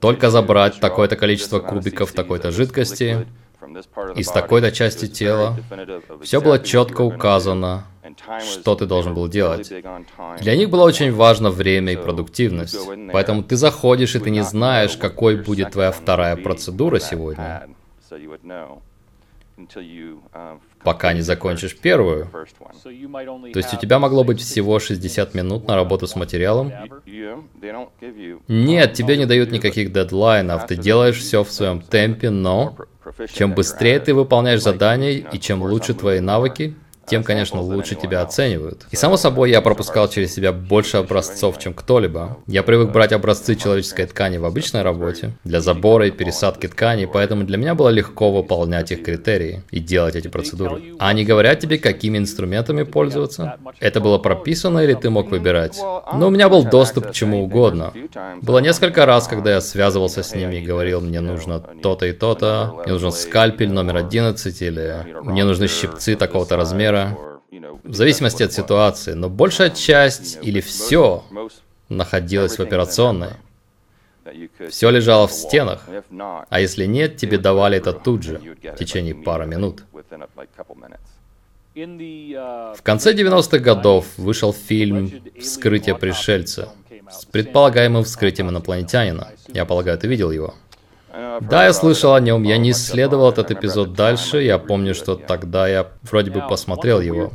только 0.00 0.30
забрать 0.30 0.80
такое-то 0.80 1.16
количество 1.16 1.60
кубиков 1.60 2.12
такой-то 2.12 2.50
жидкости 2.50 3.26
из 4.14 4.28
такой-то 4.28 4.72
части 4.72 5.08
тела. 5.08 5.56
Все 6.22 6.40
было 6.40 6.58
четко 6.58 7.02
указано, 7.02 7.84
что 8.40 8.74
ты 8.76 8.86
должен 8.86 9.14
был 9.14 9.28
делать. 9.28 9.70
Для 10.40 10.56
них 10.56 10.70
было 10.70 10.84
очень 10.84 11.12
важно 11.12 11.50
время 11.50 11.92
и 11.92 11.96
продуктивность. 11.96 12.78
Поэтому 13.12 13.42
ты 13.42 13.56
заходишь, 13.56 14.14
и 14.14 14.20
ты 14.20 14.30
не 14.30 14.42
знаешь, 14.42 14.96
какой 14.96 15.36
будет 15.36 15.72
твоя 15.72 15.92
вторая 15.92 16.36
процедура 16.36 16.98
сегодня 16.98 17.68
пока 20.82 21.12
не 21.12 21.22
закончишь 21.22 21.76
первую. 21.76 22.28
То 22.82 23.58
есть 23.58 23.74
у 23.74 23.76
тебя 23.76 23.98
могло 23.98 24.24
быть 24.24 24.40
всего 24.40 24.78
60 24.78 25.34
минут 25.34 25.66
на 25.66 25.74
работу 25.74 26.06
с 26.06 26.16
материалом? 26.16 26.72
Нет, 28.48 28.92
тебе 28.92 29.16
не 29.16 29.26
дают 29.26 29.50
никаких 29.50 29.92
дедлайнов, 29.92 30.66
ты 30.66 30.76
делаешь 30.76 31.18
все 31.18 31.42
в 31.42 31.50
своем 31.50 31.80
темпе, 31.80 32.30
но 32.30 32.76
чем 33.32 33.54
быстрее 33.54 34.00
ты 34.00 34.14
выполняешь 34.14 34.62
задания 34.62 35.12
и 35.12 35.38
чем 35.38 35.62
лучше 35.62 35.94
твои 35.94 36.20
навыки, 36.20 36.74
тем, 37.06 37.22
конечно, 37.22 37.60
лучше 37.60 37.94
тебя 37.94 38.22
оценивают. 38.22 38.86
И 38.90 38.96
само 38.96 39.16
собой, 39.16 39.50
я 39.50 39.60
пропускал 39.60 40.08
через 40.08 40.34
себя 40.34 40.52
больше 40.52 40.98
образцов, 40.98 41.58
чем 41.58 41.72
кто-либо. 41.72 42.38
Я 42.46 42.62
привык 42.62 42.90
брать 42.90 43.12
образцы 43.12 43.54
человеческой 43.54 44.06
ткани 44.06 44.38
в 44.38 44.44
обычной 44.44 44.82
работе, 44.82 45.32
для 45.44 45.60
забора 45.60 46.08
и 46.08 46.10
пересадки 46.10 46.66
ткани, 46.66 47.06
поэтому 47.06 47.44
для 47.44 47.56
меня 47.56 47.74
было 47.74 47.88
легко 47.88 48.32
выполнять 48.32 48.90
их 48.92 49.04
критерии 49.04 49.62
и 49.70 49.80
делать 49.80 50.16
эти 50.16 50.28
процедуры. 50.28 50.82
А 50.98 51.08
они 51.08 51.24
говорят 51.24 51.60
тебе, 51.60 51.78
какими 51.78 52.18
инструментами 52.18 52.82
пользоваться? 52.82 53.56
Это 53.80 54.00
было 54.00 54.18
прописано 54.18 54.80
или 54.80 54.94
ты 54.94 55.10
мог 55.10 55.30
выбирать? 55.30 55.78
Но 56.12 56.28
у 56.28 56.30
меня 56.30 56.48
был 56.48 56.64
доступ 56.64 57.08
к 57.08 57.12
чему 57.12 57.44
угодно. 57.44 57.92
Было 58.42 58.58
несколько 58.58 59.06
раз, 59.06 59.28
когда 59.28 59.52
я 59.52 59.60
связывался 59.60 60.22
с 60.22 60.34
ними 60.34 60.56
и 60.56 60.64
говорил, 60.64 61.00
мне 61.00 61.20
нужно 61.20 61.60
то-то 61.60 62.06
и 62.06 62.12
то-то, 62.12 62.74
мне 62.84 62.92
нужен 62.92 63.12
скальпель 63.12 63.70
номер 63.70 63.96
11 63.96 64.62
или 64.62 65.06
мне 65.22 65.44
нужны 65.44 65.68
щипцы 65.68 66.16
такого-то 66.16 66.56
размера, 66.56 66.95
мира, 66.96 67.18
в 67.84 67.94
зависимости 67.94 68.42
от 68.42 68.52
ситуации, 68.52 69.12
но 69.12 69.28
большая 69.28 69.70
часть 69.70 70.38
или 70.42 70.60
все 70.60 71.24
находилась 71.88 72.58
в 72.58 72.62
операционной. 72.62 73.30
Все 74.70 74.90
лежало 74.90 75.28
в 75.28 75.32
стенах, 75.32 75.86
а 76.48 76.60
если 76.60 76.86
нет, 76.86 77.16
тебе 77.16 77.38
давали 77.38 77.78
это 77.78 77.92
тут 77.92 78.24
же, 78.24 78.40
в 78.62 78.76
течение 78.76 79.14
пары 79.14 79.46
минут. 79.46 79.84
В 81.74 82.82
конце 82.82 83.12
90-х 83.12 83.58
годов 83.58 84.06
вышел 84.16 84.52
фильм 84.52 85.12
«Вскрытие 85.38 85.96
пришельца» 85.96 86.72
с 87.10 87.24
предполагаемым 87.26 88.02
вскрытием 88.02 88.50
инопланетянина. 88.50 89.28
Я 89.48 89.64
полагаю, 89.64 89.98
ты 89.98 90.08
видел 90.08 90.30
его. 90.30 90.54
Да, 91.40 91.64
я 91.64 91.72
слышал 91.72 92.14
о 92.14 92.20
нем, 92.20 92.42
я 92.42 92.58
не 92.58 92.72
исследовал 92.72 93.30
этот 93.30 93.50
эпизод 93.50 93.94
дальше, 93.94 94.42
я 94.42 94.58
помню, 94.58 94.94
что 94.94 95.14
тогда 95.16 95.66
я 95.68 95.86
вроде 96.02 96.30
бы 96.30 96.42
посмотрел 96.48 97.00
его. 97.00 97.32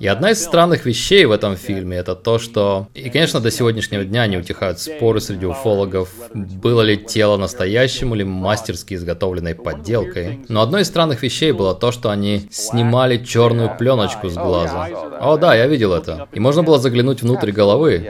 И 0.00 0.06
одна 0.06 0.30
из 0.30 0.42
странных 0.42 0.86
вещей 0.86 1.24
в 1.24 1.32
этом 1.32 1.56
фильме 1.56 1.96
это 1.96 2.14
то, 2.14 2.38
что... 2.38 2.86
И, 2.94 3.10
конечно, 3.10 3.40
до 3.40 3.50
сегодняшнего 3.50 4.04
дня 4.04 4.26
не 4.26 4.36
утихают 4.36 4.78
споры 4.78 5.20
среди 5.20 5.46
уфологов, 5.46 6.10
было 6.34 6.82
ли 6.82 6.96
тело 6.96 7.36
настоящим 7.36 8.14
или 8.14 8.22
мастерски 8.22 8.94
изготовленной 8.94 9.54
подделкой. 9.54 10.44
Но 10.48 10.62
одной 10.62 10.82
из 10.82 10.86
странных 10.88 11.22
вещей 11.22 11.52
было 11.52 11.74
то, 11.74 11.92
что 11.92 12.10
они 12.10 12.46
снимали 12.50 13.24
черную 13.24 13.76
пленочку 13.76 14.28
с 14.28 14.34
глаза. 14.34 14.88
О, 15.20 15.36
да, 15.36 15.54
я 15.54 15.66
видел 15.66 15.92
это. 15.92 16.28
И 16.32 16.40
можно 16.40 16.62
было 16.62 16.78
заглянуть 16.78 17.22
внутрь 17.22 17.50
головы. 17.50 18.06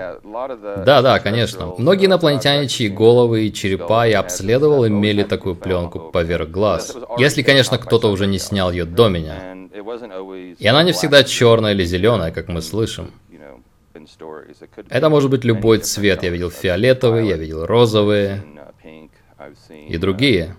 Да, 0.84 1.02
да, 1.02 1.18
конечно. 1.20 1.74
Многие 1.78 2.06
инопланетяне, 2.06 2.68
чьи 2.68 2.88
головы 2.88 3.46
и 3.46 3.52
черепа 3.52 4.06
я 4.06 4.20
обследовал, 4.20 4.86
имели 4.86 5.05
такую 5.22 5.56
пленку 5.56 6.10
поверх 6.10 6.50
глаз. 6.50 6.96
Если, 7.18 7.42
конечно, 7.42 7.78
кто-то 7.78 8.08
уже 8.08 8.26
не 8.26 8.38
снял 8.38 8.70
ее 8.70 8.84
до 8.84 9.08
меня. 9.08 9.56
И 10.58 10.66
она 10.66 10.82
не 10.82 10.92
всегда 10.92 11.24
черная 11.24 11.72
или 11.72 11.84
зеленая, 11.84 12.30
как 12.30 12.48
мы 12.48 12.62
слышим. 12.62 13.12
Это 14.88 15.08
может 15.08 15.30
быть 15.30 15.44
любой 15.44 15.78
цвет. 15.78 16.22
Я 16.22 16.30
видел 16.30 16.50
фиолетовый, 16.50 17.26
я 17.28 17.36
видел 17.36 17.66
розовые 17.66 18.44
и 19.70 19.98
другие. 19.98 20.56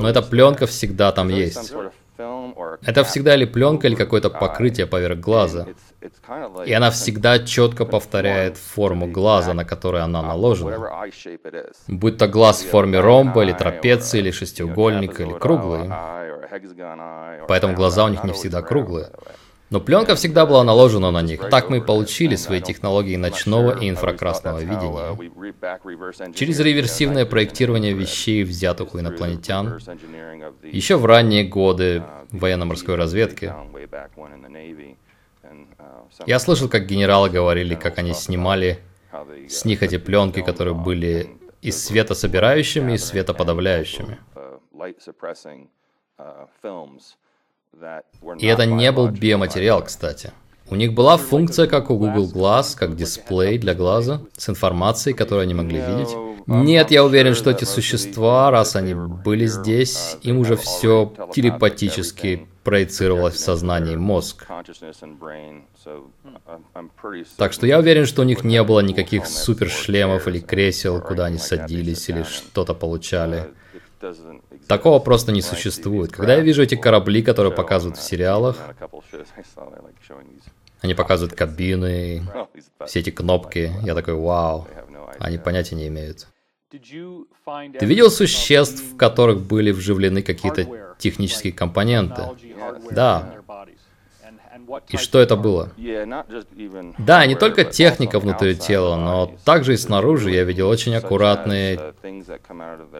Но 0.00 0.08
эта 0.08 0.22
пленка 0.22 0.66
всегда 0.66 1.12
там 1.12 1.28
есть. 1.28 1.74
Это 2.16 3.02
всегда 3.04 3.34
или 3.34 3.44
пленка, 3.44 3.88
или 3.88 3.94
какое-то 3.94 4.30
покрытие 4.30 4.86
поверх 4.86 5.18
глаза. 5.18 5.66
И 6.64 6.72
она 6.72 6.90
всегда 6.90 7.38
четко 7.40 7.84
повторяет 7.84 8.56
форму 8.56 9.06
глаза, 9.06 9.54
на 9.54 9.64
которой 9.64 10.02
она 10.02 10.22
наложена. 10.22 11.08
Будь 11.88 12.18
то 12.18 12.28
глаз 12.28 12.62
в 12.62 12.70
форме 12.70 13.00
ромба, 13.00 13.42
или 13.42 13.52
трапеции, 13.52 14.18
или 14.18 14.30
шестиугольника, 14.30 15.22
или 15.24 15.32
круглый. 15.32 15.90
Поэтому 17.48 17.74
глаза 17.74 18.04
у 18.04 18.08
них 18.08 18.22
не 18.24 18.32
всегда 18.32 18.62
круглые. 18.62 19.10
Но 19.74 19.80
пленка 19.80 20.14
всегда 20.14 20.46
была 20.46 20.62
наложена 20.62 21.10
на 21.10 21.20
них. 21.20 21.48
Так 21.50 21.68
мы 21.68 21.80
получили 21.80 22.36
свои 22.36 22.60
технологии 22.60 23.16
ночного 23.16 23.76
и 23.76 23.90
инфракрасного 23.90 24.60
видения. 24.60 26.32
Через 26.32 26.60
реверсивное 26.60 27.26
проектирование 27.26 27.92
вещей, 27.92 28.44
взятых 28.44 28.94
у 28.94 29.00
инопланетян, 29.00 29.80
еще 30.62 30.94
в 30.96 31.04
ранние 31.06 31.42
годы 31.42 32.04
военно-морской 32.30 32.94
разведки. 32.94 33.52
Я 36.24 36.38
слышал, 36.38 36.68
как 36.68 36.86
генералы 36.86 37.28
говорили, 37.28 37.74
как 37.74 37.98
они 37.98 38.14
снимали 38.14 38.78
с 39.48 39.64
них 39.64 39.82
эти 39.82 39.98
пленки, 39.98 40.40
которые 40.40 40.74
были 40.76 41.36
и 41.62 41.72
светособирающими, 41.72 42.92
и 42.92 42.98
светоподавляющими. 42.98 44.18
И 48.38 48.46
это 48.46 48.66
не 48.66 48.92
был 48.92 49.08
биоматериал, 49.08 49.84
кстати. 49.84 50.32
У 50.70 50.76
них 50.76 50.94
была 50.94 51.18
функция, 51.18 51.66
как 51.66 51.90
у 51.90 51.98
Google 51.98 52.30
Glass, 52.32 52.76
как 52.76 52.96
дисплей 52.96 53.58
для 53.58 53.74
глаза, 53.74 54.22
с 54.36 54.48
информацией, 54.48 55.14
которую 55.14 55.42
они 55.42 55.54
могли 55.54 55.78
видеть. 55.80 56.08
Нет, 56.46 56.90
я 56.90 57.04
уверен, 57.04 57.34
что 57.34 57.50
эти 57.50 57.64
существа, 57.64 58.50
раз 58.50 58.76
они 58.76 58.94
были 58.94 59.46
здесь, 59.46 60.16
им 60.22 60.38
уже 60.38 60.56
все 60.56 61.12
телепатически 61.34 62.46
проецировалось 62.64 63.34
в 63.34 63.40
сознании 63.40 63.96
мозг. 63.96 64.46
Так 67.36 67.52
что 67.52 67.66
я 67.66 67.78
уверен, 67.78 68.06
что 68.06 68.22
у 68.22 68.24
них 68.24 68.42
не 68.42 68.62
было 68.62 68.80
никаких 68.80 69.26
супершлемов 69.26 70.26
или 70.28 70.40
кресел, 70.40 71.00
куда 71.00 71.26
они 71.26 71.38
садились 71.38 72.08
или 72.08 72.22
что-то 72.22 72.74
получали. 72.74 73.44
Такого 74.66 74.98
просто 74.98 75.32
не 75.32 75.42
существует. 75.42 76.12
Когда 76.12 76.34
я 76.34 76.40
вижу 76.40 76.62
эти 76.62 76.74
корабли, 76.74 77.22
которые 77.22 77.52
показывают 77.52 77.98
в 77.98 78.02
сериалах, 78.02 78.56
они 80.80 80.94
показывают 80.94 81.34
кабины, 81.34 82.22
все 82.86 83.00
эти 83.00 83.10
кнопки, 83.10 83.72
я 83.82 83.94
такой, 83.94 84.14
вау, 84.14 84.68
они 85.18 85.38
понятия 85.38 85.76
не 85.76 85.88
имеют. 85.88 86.28
Ты 86.70 87.86
видел 87.86 88.10
существ, 88.10 88.82
в 88.82 88.96
которых 88.96 89.40
были 89.40 89.70
вживлены 89.70 90.22
какие-то 90.22 90.96
технические 90.98 91.52
компоненты? 91.52 92.22
Да. 92.90 93.34
И 94.88 94.96
что 94.96 95.18
это 95.18 95.36
было? 95.36 95.70
Да, 96.98 97.26
не 97.26 97.34
только 97.34 97.64
техника 97.64 98.18
внутри 98.18 98.56
тела, 98.56 98.96
но 98.96 99.32
также 99.44 99.74
и 99.74 99.76
снаружи 99.76 100.30
я 100.30 100.44
видел 100.44 100.68
очень 100.68 100.94
аккуратные 100.94 101.94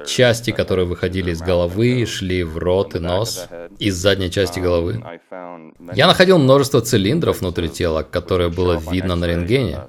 части, 0.06 0.50
которые 0.50 0.86
выходили 0.86 1.30
из 1.30 1.40
головы 1.40 2.04
шли 2.06 2.42
в 2.42 2.58
рот 2.58 2.94
и 2.94 2.98
нос 2.98 3.48
из 3.78 3.96
задней 3.96 4.30
части 4.30 4.60
головы. 4.60 5.02
Я 5.94 6.06
находил 6.06 6.38
множество 6.38 6.80
цилиндров 6.80 7.40
внутри 7.40 7.68
тела, 7.68 8.02
которые 8.02 8.50
было 8.50 8.78
видно 8.90 9.16
на 9.16 9.26
рентгене. 9.26 9.80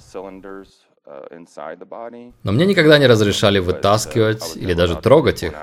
Но 2.44 2.52
мне 2.52 2.66
никогда 2.66 2.98
не 2.98 3.08
разрешали 3.08 3.60
вытаскивать 3.60 4.56
или 4.56 4.74
даже 4.74 4.96
трогать 4.96 5.44
их. 5.44 5.54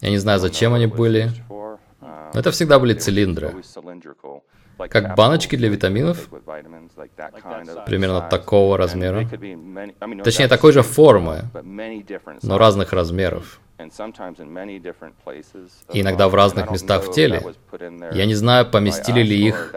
Я 0.00 0.10
не 0.10 0.18
знаю, 0.18 0.38
зачем 0.38 0.74
они 0.74 0.86
были. 0.86 1.30
Это 2.32 2.50
всегда 2.50 2.78
были 2.78 2.94
цилиндры. 2.94 3.54
Как 4.90 5.16
баночки 5.16 5.56
для 5.56 5.68
витаминов, 5.68 6.28
примерно 7.86 8.20
такого 8.20 8.78
размера. 8.78 9.28
Точнее, 10.22 10.46
такой 10.48 10.72
же 10.72 10.82
формы, 10.82 11.42
но 12.42 12.58
разных 12.58 12.92
размеров. 12.92 13.60
И 15.92 16.00
иногда 16.00 16.28
в 16.28 16.34
разных 16.34 16.70
местах 16.70 17.04
в 17.04 17.12
теле. 17.12 17.42
Я 18.12 18.26
не 18.26 18.34
знаю, 18.34 18.70
поместили 18.70 19.22
ли 19.22 19.48
их 19.48 19.74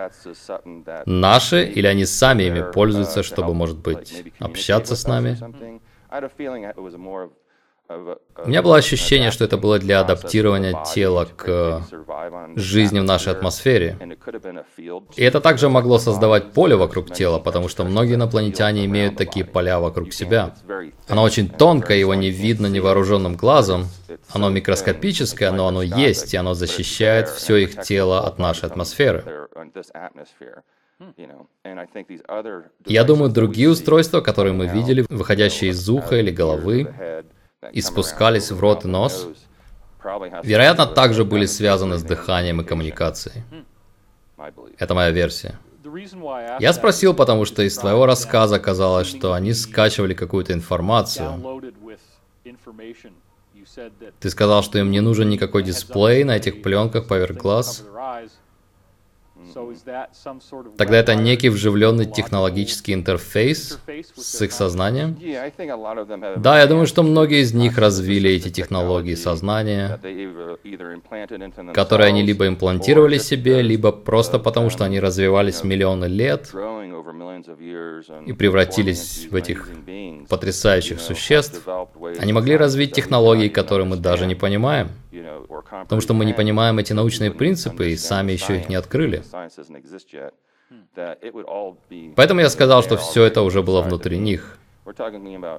наши, 1.05 1.63
или 1.65 1.87
они 1.87 2.05
сами 2.05 2.43
ими 2.43 2.63
пользуются, 2.71 3.23
чтобы, 3.23 3.53
может 3.53 3.77
быть, 3.77 4.33
общаться 4.39 4.95
с 4.95 5.07
нами. 5.07 5.37
У 8.43 8.49
меня 8.49 8.61
было 8.61 8.77
ощущение, 8.77 9.31
что 9.31 9.45
это 9.45 9.57
было 9.57 9.79
для 9.79 9.99
адаптирования 9.99 10.83
тела 10.83 11.25
к 11.25 11.83
жизни 12.55 12.99
в 12.99 13.03
нашей 13.03 13.33
атмосфере. 13.33 13.97
И 15.15 15.23
это 15.23 15.41
также 15.41 15.69
могло 15.69 15.99
создавать 15.99 16.53
поле 16.53 16.75
вокруг 16.75 17.13
тела, 17.13 17.39
потому 17.39 17.67
что 17.67 17.83
многие 17.83 18.15
инопланетяне 18.15 18.85
имеют 18.85 19.15
такие 19.15 19.45
поля 19.45 19.79
вокруг 19.79 20.13
себя. 20.13 20.55
Оно 21.07 21.23
очень 21.23 21.49
тонкое, 21.49 21.97
его 21.97 22.13
не 22.13 22.29
видно 22.29 22.67
невооруженным 22.67 23.35
глазом. 23.35 23.85
Оно 24.33 24.49
микроскопическое, 24.49 25.51
но 25.51 25.67
оно 25.67 25.81
есть, 25.81 26.33
и 26.33 26.37
оно 26.37 26.53
защищает 26.53 27.29
все 27.29 27.57
их 27.57 27.81
тело 27.81 28.25
от 28.25 28.39
нашей 28.39 28.65
атмосферы. 28.65 29.47
Я 32.85 33.03
думаю, 33.03 33.31
другие 33.31 33.69
устройства, 33.69 34.21
которые 34.21 34.53
мы 34.53 34.67
видели, 34.67 35.05
выходящие 35.09 35.71
из 35.71 35.89
уха 35.89 36.17
или 36.17 36.31
головы, 36.31 36.93
и 37.71 37.81
спускались 37.81 38.51
в 38.51 38.59
рот 38.59 38.85
и 38.85 38.87
нос, 38.87 39.27
вероятно, 40.43 40.87
также 40.87 41.23
были 41.23 41.45
связаны 41.45 41.97
с 41.97 42.03
дыханием 42.03 42.61
и 42.61 42.63
коммуникацией. 42.63 43.43
Это 44.79 44.95
моя 44.95 45.11
версия. 45.11 45.59
Я 46.59 46.73
спросил, 46.73 47.13
потому 47.13 47.45
что 47.45 47.61
из 47.61 47.77
твоего 47.77 48.05
рассказа 48.05 48.59
казалось, 48.59 49.07
что 49.07 49.33
они 49.33 49.53
скачивали 49.53 50.13
какую-то 50.13 50.53
информацию. 50.53 51.61
Ты 54.19 54.29
сказал, 54.29 54.63
что 54.63 54.79
им 54.79 54.89
не 54.89 55.01
нужен 55.01 55.29
никакой 55.29 55.63
дисплей 55.63 56.23
на 56.23 56.37
этих 56.37 56.63
пленках 56.63 57.07
поверх 57.07 57.37
глаз. 57.37 57.85
Тогда 60.77 60.97
это 60.97 61.15
некий 61.15 61.49
вживленный 61.49 62.05
технологический 62.05 62.93
интерфейс 62.93 63.79
с 64.15 64.41
их 64.41 64.51
сознанием? 64.51 65.17
Да, 66.37 66.59
я 66.59 66.67
думаю, 66.67 66.87
что 66.87 67.03
многие 67.03 67.41
из 67.41 67.53
них 67.53 67.77
развили 67.77 68.31
эти 68.31 68.49
технологии 68.49 69.15
сознания, 69.15 69.99
которые 71.73 72.07
они 72.07 72.23
либо 72.23 72.47
имплантировали 72.47 73.17
себе, 73.17 73.61
либо 73.61 73.91
просто 73.91 74.39
потому, 74.39 74.69
что 74.69 74.85
они 74.85 74.99
развивались 74.99 75.63
миллионы 75.63 76.05
лет 76.05 76.51
и 78.25 78.33
превратились 78.33 79.27
в 79.29 79.35
этих 79.35 79.69
потрясающих 80.29 80.99
существ. 80.99 81.67
Они 82.19 82.33
могли 82.33 82.55
развить 82.57 82.93
технологии, 82.93 83.49
которые 83.49 83.85
мы 83.85 83.97
даже 83.97 84.25
не 84.25 84.35
понимаем. 84.35 84.89
Потому 85.69 86.01
что 86.01 86.13
мы 86.13 86.25
не 86.25 86.33
понимаем 86.33 86.79
эти 86.79 86.93
научные 86.93 87.31
принципы 87.31 87.89
и 87.89 87.97
сами 87.97 88.31
еще 88.31 88.57
их 88.57 88.69
не 88.69 88.75
открыли. 88.75 89.23
Поэтому 92.15 92.39
я 92.39 92.49
сказал, 92.49 92.83
что 92.83 92.97
все 92.97 93.23
это 93.23 93.41
уже 93.41 93.61
было 93.61 93.81
внутри 93.81 94.17
них. 94.17 94.57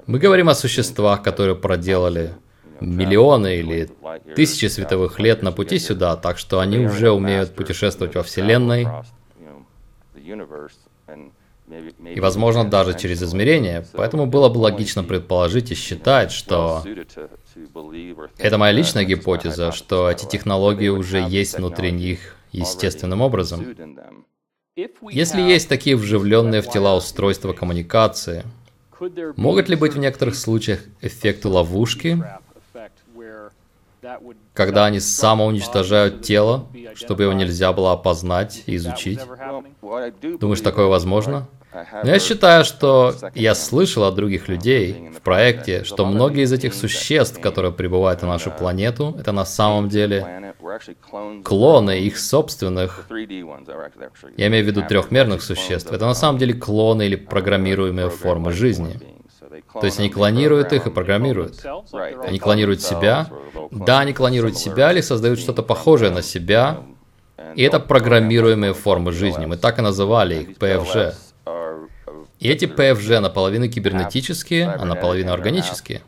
Мы 0.07 0.19
говорим 0.19 0.49
о 0.49 0.55
существах, 0.55 1.23
которые 1.23 1.55
проделали 1.55 2.33
миллионы 2.79 3.57
или 3.57 3.89
тысячи 4.35 4.65
световых 4.65 5.19
лет 5.19 5.41
на 5.43 5.51
пути 5.51 5.79
сюда, 5.79 6.15
так 6.15 6.37
что 6.37 6.59
они 6.59 6.79
уже 6.79 7.11
умеют 7.11 7.55
путешествовать 7.55 8.15
во 8.15 8.23
Вселенной, 8.23 8.87
и, 12.15 12.19
возможно, 12.19 12.65
даже 12.65 12.97
через 12.97 13.23
измерения. 13.23 13.85
Поэтому 13.93 14.25
было 14.25 14.49
бы 14.49 14.57
логично 14.59 15.03
предположить 15.03 15.71
и 15.71 15.75
считать, 15.75 16.31
что 16.31 16.83
это 18.37 18.57
моя 18.57 18.73
личная 18.73 19.05
гипотеза, 19.05 19.71
что 19.71 20.09
эти 20.11 20.25
технологии 20.25 20.89
уже 20.89 21.19
есть 21.19 21.57
внутри 21.57 21.91
них 21.91 22.35
естественным 22.53 23.21
образом. 23.21 23.75
Если 25.11 25.41
есть 25.41 25.69
такие 25.69 25.95
вживленные 25.95 26.61
в 26.61 26.69
тела 26.69 26.95
устройства 26.95 27.53
коммуникации, 27.53 28.43
могут 29.35 29.69
ли 29.69 29.75
быть 29.75 29.93
в 29.93 29.99
некоторых 29.99 30.35
случаях 30.35 30.79
эффекты 31.01 31.47
ловушки, 31.47 32.23
когда 34.53 34.85
они 34.85 34.99
самоуничтожают 34.99 36.21
тело, 36.21 36.67
чтобы 36.95 37.23
его 37.23 37.33
нельзя 37.33 37.73
было 37.73 37.93
опознать 37.93 38.63
и 38.65 38.75
изучить? 38.75 39.19
Думаешь, 40.39 40.61
такое 40.61 40.87
возможно? 40.87 41.47
Но 41.73 42.09
я 42.09 42.19
считаю, 42.19 42.63
что 42.63 43.15
я 43.33 43.55
слышал 43.55 44.03
от 44.03 44.15
других 44.15 44.47
людей 44.47 45.09
в 45.15 45.21
проекте, 45.21 45.83
что 45.83 46.05
многие 46.05 46.43
из 46.43 46.53
этих 46.53 46.73
существ, 46.73 47.39
которые 47.39 47.71
прибывают 47.71 48.21
на 48.21 48.27
нашу 48.27 48.51
планету, 48.51 49.15
это 49.19 49.31
на 49.31 49.45
самом 49.45 49.89
деле 49.89 50.53
клоны 51.43 51.99
их 51.99 52.19
собственных, 52.19 53.07
я 54.37 54.47
имею 54.47 54.63
в 54.63 54.67
виду 54.67 54.83
трехмерных 54.87 55.41
существ, 55.41 55.91
это 55.91 56.05
на 56.05 56.13
самом 56.13 56.37
деле 56.37 56.53
клоны 56.53 57.07
или 57.07 57.15
программируемые 57.15 58.09
формы 58.09 58.51
жизни. 58.51 59.12
То 59.73 59.85
есть 59.85 59.99
они 59.99 60.09
клонируют 60.09 60.73
их 60.73 60.87
и 60.87 60.89
программируют. 60.89 61.65
Они 62.27 62.39
клонируют 62.39 62.81
себя. 62.81 63.27
Да, 63.71 63.99
они 63.99 64.13
клонируют 64.13 64.57
себя 64.57 64.91
или 64.91 65.01
создают 65.01 65.39
что-то 65.39 65.63
похожее 65.63 66.11
на 66.11 66.21
себя. 66.21 66.83
И 67.55 67.63
это 67.63 67.79
программируемые 67.79 68.73
формы 68.73 69.11
жизни. 69.11 69.45
Мы 69.45 69.57
так 69.57 69.79
и 69.79 69.81
называли 69.81 70.43
их, 70.43 70.57
ПФЖ. 70.57 71.15
И 72.39 72.49
эти 72.49 72.65
ПФЖ 72.65 73.19
наполовину 73.21 73.69
кибернетические, 73.69 74.69
а 74.69 74.85
наполовину 74.85 75.31
органические. 75.31 76.01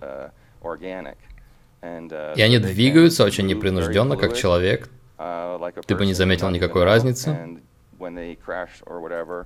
И 2.35 2.41
они 2.41 2.57
двигаются 2.59 3.23
очень 3.23 3.45
непринужденно, 3.45 4.17
как 4.17 4.35
человек. 4.35 4.89
Ты 5.85 5.95
бы 5.95 6.05
не 6.05 6.13
заметил 6.13 6.49
никакой 6.49 6.83
разницы. 6.83 7.59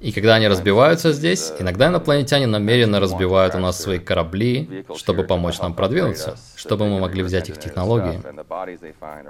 И 0.02 0.12
когда 0.12 0.36
они 0.36 0.48
разбиваются 0.48 1.12
здесь, 1.12 1.54
иногда 1.60 1.88
инопланетяне 1.88 2.48
намеренно 2.48 3.00
разбивают 3.00 3.56
у 3.56 3.60
нас 3.60 3.80
свои 3.80 4.00
корабли, 4.00 4.86
чтобы 4.96 5.24
помочь 5.24 5.60
нам 5.60 5.74
продвинуться, 5.74 6.38
чтобы 6.56 6.88
мы 6.88 7.00
могли 7.00 7.22
взять 7.24 7.50
их 7.50 7.60
технологии. 7.60 8.20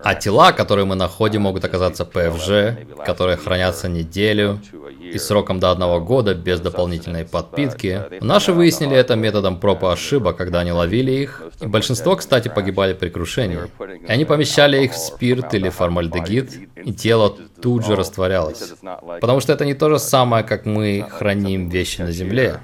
А 0.03 0.15
тела, 0.15 0.51
которые 0.53 0.85
мы 0.85 0.95
находим, 0.95 1.41
могут 1.41 1.65
оказаться 1.65 2.05
ПФЖ, 2.05 3.05
которые 3.05 3.37
хранятся 3.37 3.89
неделю 3.89 4.59
и 5.01 5.17
сроком 5.17 5.59
до 5.59 5.71
одного 5.71 5.99
года 5.99 6.33
без 6.33 6.59
дополнительной 6.59 7.25
подпитки. 7.25 8.03
Наши 8.21 8.53
выяснили 8.53 8.95
это 8.95 9.15
методом 9.15 9.59
проб 9.59 9.83
и 9.83 9.87
ошибок, 9.87 10.37
когда 10.37 10.59
они 10.59 10.71
ловили 10.71 11.11
их, 11.11 11.43
и 11.61 11.65
большинство, 11.67 12.15
кстати, 12.15 12.47
погибали 12.47 12.93
при 12.93 13.09
крушении. 13.09 13.59
И 14.07 14.11
они 14.11 14.25
помещали 14.25 14.83
их 14.83 14.93
в 14.93 14.97
спирт 14.97 15.53
или 15.53 15.69
формальдегид, 15.69 16.69
и 16.75 16.93
тело 16.93 17.35
тут 17.61 17.85
же 17.85 17.95
растворялось. 17.95 18.73
Потому 19.21 19.39
что 19.39 19.53
это 19.53 19.65
не 19.65 19.73
то 19.73 19.89
же 19.89 19.99
самое, 19.99 20.43
как 20.43 20.65
мы 20.65 21.05
храним 21.09 21.69
вещи 21.69 22.01
на 22.01 22.11
Земле. 22.11 22.59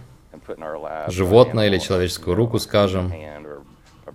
Животное 1.07 1.67
или 1.67 1.79
человеческую 1.79 2.35
руку, 2.35 2.59
скажем, 2.59 3.11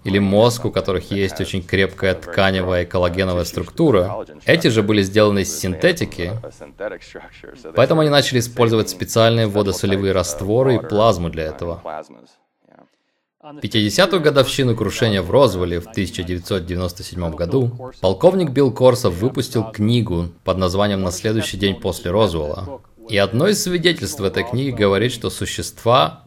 или 0.04 0.18
мозг, 0.18 0.64
у 0.64 0.70
которых 0.70 1.10
есть 1.10 1.40
очень 1.40 1.62
крепкая 1.62 2.14
тканевая 2.14 2.82
и 2.82 2.86
коллагеновая 2.86 3.44
структура. 3.44 4.24
Эти 4.46 4.68
же 4.68 4.82
были 4.82 5.02
сделаны 5.02 5.40
из 5.40 5.58
синтетики, 5.58 6.32
поэтому 7.74 8.00
они 8.00 8.10
начали 8.10 8.38
использовать 8.38 8.88
специальные 8.88 9.46
водосолевые 9.46 10.12
растворы 10.12 10.76
и 10.76 10.78
плазму 10.78 11.28
для 11.28 11.44
этого. 11.44 11.82
50-ю 13.42 14.20
годовщину 14.20 14.76
крушения 14.76 15.22
в 15.22 15.30
Розвелле 15.30 15.80
в 15.80 15.86
1997 15.86 17.30
году 17.30 17.92
полковник 18.02 18.50
Билл 18.50 18.70
Корсов 18.70 19.14
выпустил 19.14 19.64
книгу 19.64 20.28
под 20.44 20.58
названием 20.58 21.00
«На 21.00 21.10
следующий 21.10 21.56
день 21.56 21.76
после 21.76 22.10
Розвелла». 22.10 22.82
И 23.08 23.16
одно 23.16 23.48
из 23.48 23.62
свидетельств 23.62 24.20
этой 24.20 24.44
книги 24.44 24.70
говорит, 24.70 25.10
что 25.12 25.30
существа 25.30 26.24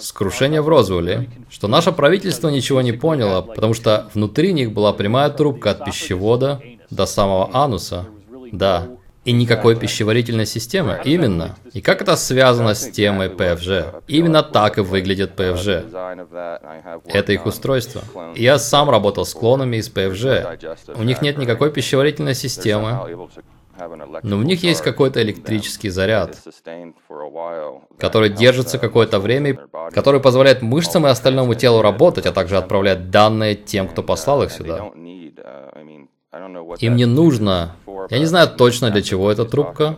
с 0.00 0.10
крушения 0.10 0.60
в 0.60 0.68
Розвелле, 0.68 1.30
что 1.48 1.68
наше 1.68 1.92
правительство 1.92 2.48
ничего 2.48 2.82
не 2.82 2.90
поняло, 2.90 3.40
потому 3.40 3.72
что 3.72 4.10
внутри 4.12 4.52
них 4.52 4.72
была 4.72 4.92
прямая 4.92 5.30
трубка 5.30 5.70
от 5.70 5.84
пищевода 5.84 6.60
до 6.90 7.06
самого 7.06 7.54
ануса. 7.54 8.06
Да, 8.50 8.88
и 9.28 9.32
никакой 9.32 9.76
пищеварительной 9.76 10.46
системы. 10.46 11.00
Именно. 11.04 11.56
И 11.74 11.82
как 11.82 12.00
это 12.00 12.16
связано 12.16 12.74
с 12.74 12.88
темой 12.88 13.28
ПФЖ? 13.28 14.00
Именно 14.06 14.42
так 14.42 14.78
и 14.78 14.80
выглядит 14.80 15.36
ПФЖ. 15.36 15.84
Это 17.04 17.32
их 17.32 17.44
устройство. 17.44 18.00
Я 18.34 18.58
сам 18.58 18.88
работал 18.88 19.26
с 19.26 19.34
клонами 19.34 19.76
из 19.76 19.90
ПФЖ. 19.90 20.24
У 20.96 21.02
них 21.02 21.20
нет 21.20 21.36
никакой 21.36 21.70
пищеварительной 21.70 22.34
системы, 22.34 23.28
но 24.22 24.38
у 24.38 24.42
них 24.42 24.62
есть 24.62 24.80
какой-то 24.80 25.22
электрический 25.22 25.90
заряд, 25.90 26.38
который 27.98 28.30
держится 28.30 28.78
какое-то 28.78 29.20
время, 29.20 29.58
который 29.92 30.20
позволяет 30.20 30.62
мышцам 30.62 31.06
и 31.06 31.10
остальному 31.10 31.54
телу 31.54 31.82
работать, 31.82 32.24
а 32.24 32.32
также 32.32 32.56
отправлять 32.56 33.10
данные 33.10 33.56
тем, 33.56 33.88
кто 33.88 34.02
послал 34.02 34.42
их 34.42 34.52
сюда. 34.52 34.90
Им 36.80 36.96
не 36.96 37.06
нужно. 37.06 37.74
я 38.10 38.18
не 38.18 38.26
знаю 38.26 38.48
точно, 38.48 38.90
для 38.90 39.00
чего 39.00 39.32
эта 39.32 39.46
трубка, 39.46 39.96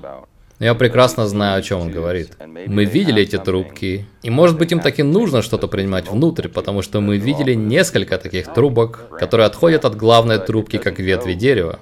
но 0.61 0.67
я 0.67 0.75
прекрасно 0.75 1.27
знаю, 1.27 1.59
о 1.59 1.63
чем 1.63 1.81
он 1.81 1.91
говорит. 1.91 2.37
Мы 2.47 2.85
видели 2.85 3.23
эти 3.23 3.37
трубки, 3.37 4.07
и 4.23 4.31
может 4.31 4.57
быть 4.57 4.71
им 4.71 4.79
таки 4.79 5.03
нужно 5.03 5.43
что-то 5.43 5.67
принимать 5.67 6.09
внутрь, 6.09 6.47
потому 6.47 6.83
что 6.83 7.01
мы 7.01 7.17
видели 7.17 7.55
несколько 7.55 8.17
таких 8.17 8.53
трубок, 8.53 9.09
которые 9.19 9.47
отходят 9.47 9.85
от 9.85 9.97
главной 9.97 10.39
трубки, 10.39 10.77
как 10.77 11.01
ветви 11.01 11.33
дерева. 11.33 11.81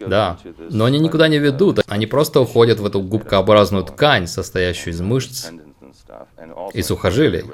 Да, 0.00 0.38
но 0.70 0.86
они 0.86 0.98
никуда 0.98 1.28
не 1.28 1.38
ведут, 1.38 1.80
они 1.86 2.06
просто 2.06 2.40
уходят 2.40 2.80
в 2.80 2.86
эту 2.86 3.02
губкообразную 3.02 3.84
ткань, 3.84 4.26
состоящую 4.26 4.94
из 4.94 5.02
мышц, 5.02 5.50
и 6.72 6.82
сухожилий. 6.82 7.44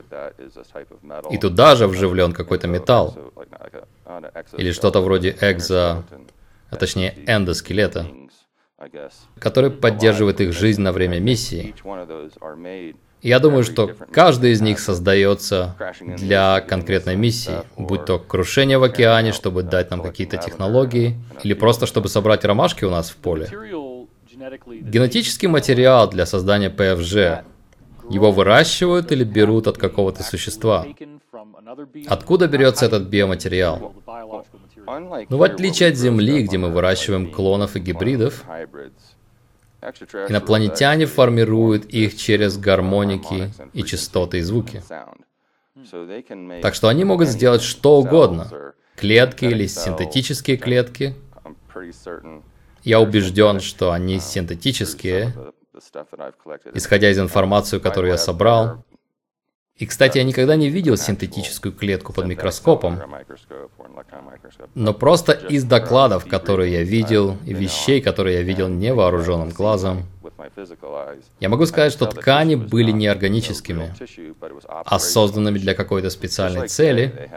И 1.30 1.38
туда 1.38 1.76
же 1.76 1.86
вживлен 1.86 2.32
какой-то 2.32 2.68
металл. 2.68 3.16
Или 4.56 4.72
что-то 4.72 5.00
вроде 5.00 5.36
экзо, 5.40 6.04
а 6.70 6.76
точнее 6.76 7.14
эндоскелета, 7.26 8.06
который 9.38 9.70
поддерживает 9.70 10.40
их 10.40 10.52
жизнь 10.52 10.82
на 10.82 10.92
время 10.92 11.20
миссии. 11.20 11.74
Я 13.22 13.38
думаю, 13.38 13.62
что 13.62 13.94
каждый 14.10 14.50
из 14.50 14.60
них 14.60 14.80
создается 14.80 15.76
для 16.00 16.60
конкретной 16.60 17.14
миссии, 17.14 17.58
будь 17.76 18.04
то 18.04 18.18
крушение 18.18 18.78
в 18.78 18.82
океане, 18.82 19.32
чтобы 19.32 19.62
дать 19.62 19.90
нам 19.90 20.02
какие-то 20.02 20.38
технологии, 20.38 21.16
или 21.44 21.54
просто 21.54 21.86
чтобы 21.86 22.08
собрать 22.08 22.44
ромашки 22.44 22.84
у 22.84 22.90
нас 22.90 23.10
в 23.10 23.16
поле. 23.16 23.48
Генетический 24.66 25.46
материал 25.46 26.10
для 26.10 26.26
создания 26.26 26.68
ПФЖ, 26.68 27.46
его 28.10 28.32
выращивают 28.32 29.12
или 29.12 29.24
берут 29.24 29.66
от 29.66 29.78
какого-то 29.78 30.22
существа? 30.22 30.86
Откуда 32.06 32.48
берется 32.48 32.86
этот 32.86 33.04
биоматериал? 33.04 33.94
Ну, 35.28 35.36
в 35.36 35.42
отличие 35.42 35.90
от 35.90 35.96
Земли, 35.96 36.42
где 36.42 36.58
мы 36.58 36.70
выращиваем 36.70 37.30
клонов 37.30 37.76
и 37.76 37.80
гибридов, 37.80 38.44
Инопланетяне 40.28 41.06
формируют 41.06 41.86
их 41.86 42.16
через 42.16 42.56
гармоники 42.56 43.52
и 43.72 43.82
частоты 43.82 44.38
и 44.38 44.42
звуки. 44.42 44.80
Так 46.62 46.74
что 46.74 46.88
они 46.88 47.04
могут 47.04 47.28
сделать 47.28 47.62
что 47.62 47.98
угодно. 47.98 48.74
Клетки 48.96 49.46
или 49.46 49.66
синтетические 49.66 50.56
клетки. 50.56 51.16
Я 52.84 53.00
убежден, 53.00 53.60
что 53.60 53.90
они 53.90 54.20
синтетические, 54.20 55.34
исходя 56.74 57.10
из 57.10 57.18
информации, 57.18 57.78
которую 57.78 58.12
я 58.12 58.18
собрал. 58.18 58.84
И, 59.76 59.86
кстати, 59.86 60.18
я 60.18 60.24
никогда 60.24 60.54
не 60.54 60.68
видел 60.68 60.96
синтетическую 60.96 61.72
клетку 61.72 62.12
под 62.12 62.26
микроскопом, 62.26 63.00
но 64.74 64.94
просто 64.94 65.32
из 65.32 65.64
докладов, 65.64 66.26
которые 66.26 66.72
я 66.72 66.82
видел, 66.82 67.36
и 67.46 67.54
вещей, 67.54 68.00
которые 68.00 68.36
я 68.36 68.42
видел 68.42 68.68
невооруженным 68.68 69.48
глазом, 69.48 70.06
я 71.40 71.48
могу 71.48 71.66
сказать, 71.66 71.92
что 71.92 72.06
ткани 72.06 72.54
были 72.54 72.90
неорганическими, 72.90 73.94
а 74.68 74.98
созданными 74.98 75.58
для 75.58 75.74
какой-то 75.74 76.10
специальной 76.10 76.68
цели. 76.68 77.30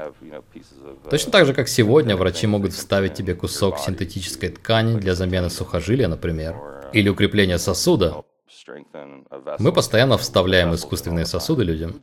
Точно 1.10 1.31
так 1.31 1.45
же, 1.45 1.53
как 1.53 1.67
сегодня 1.67 2.15
врачи 2.15 2.47
могут 2.47 2.73
вставить 2.73 3.13
тебе 3.13 3.36
кусок 3.36 3.79
синтетической 3.79 4.49
ткани 4.49 4.99
для 4.99 5.15
замены 5.15 5.49
сухожилия, 5.49 6.08
например, 6.08 6.55
или 6.93 7.10
укрепления 7.10 7.58
сосуда. 7.58 8.23
Мы 9.60 9.71
постоянно 9.71 10.17
вставляем 10.17 10.73
искусственные 10.73 11.25
сосуды 11.25 11.63
людям. 11.63 11.99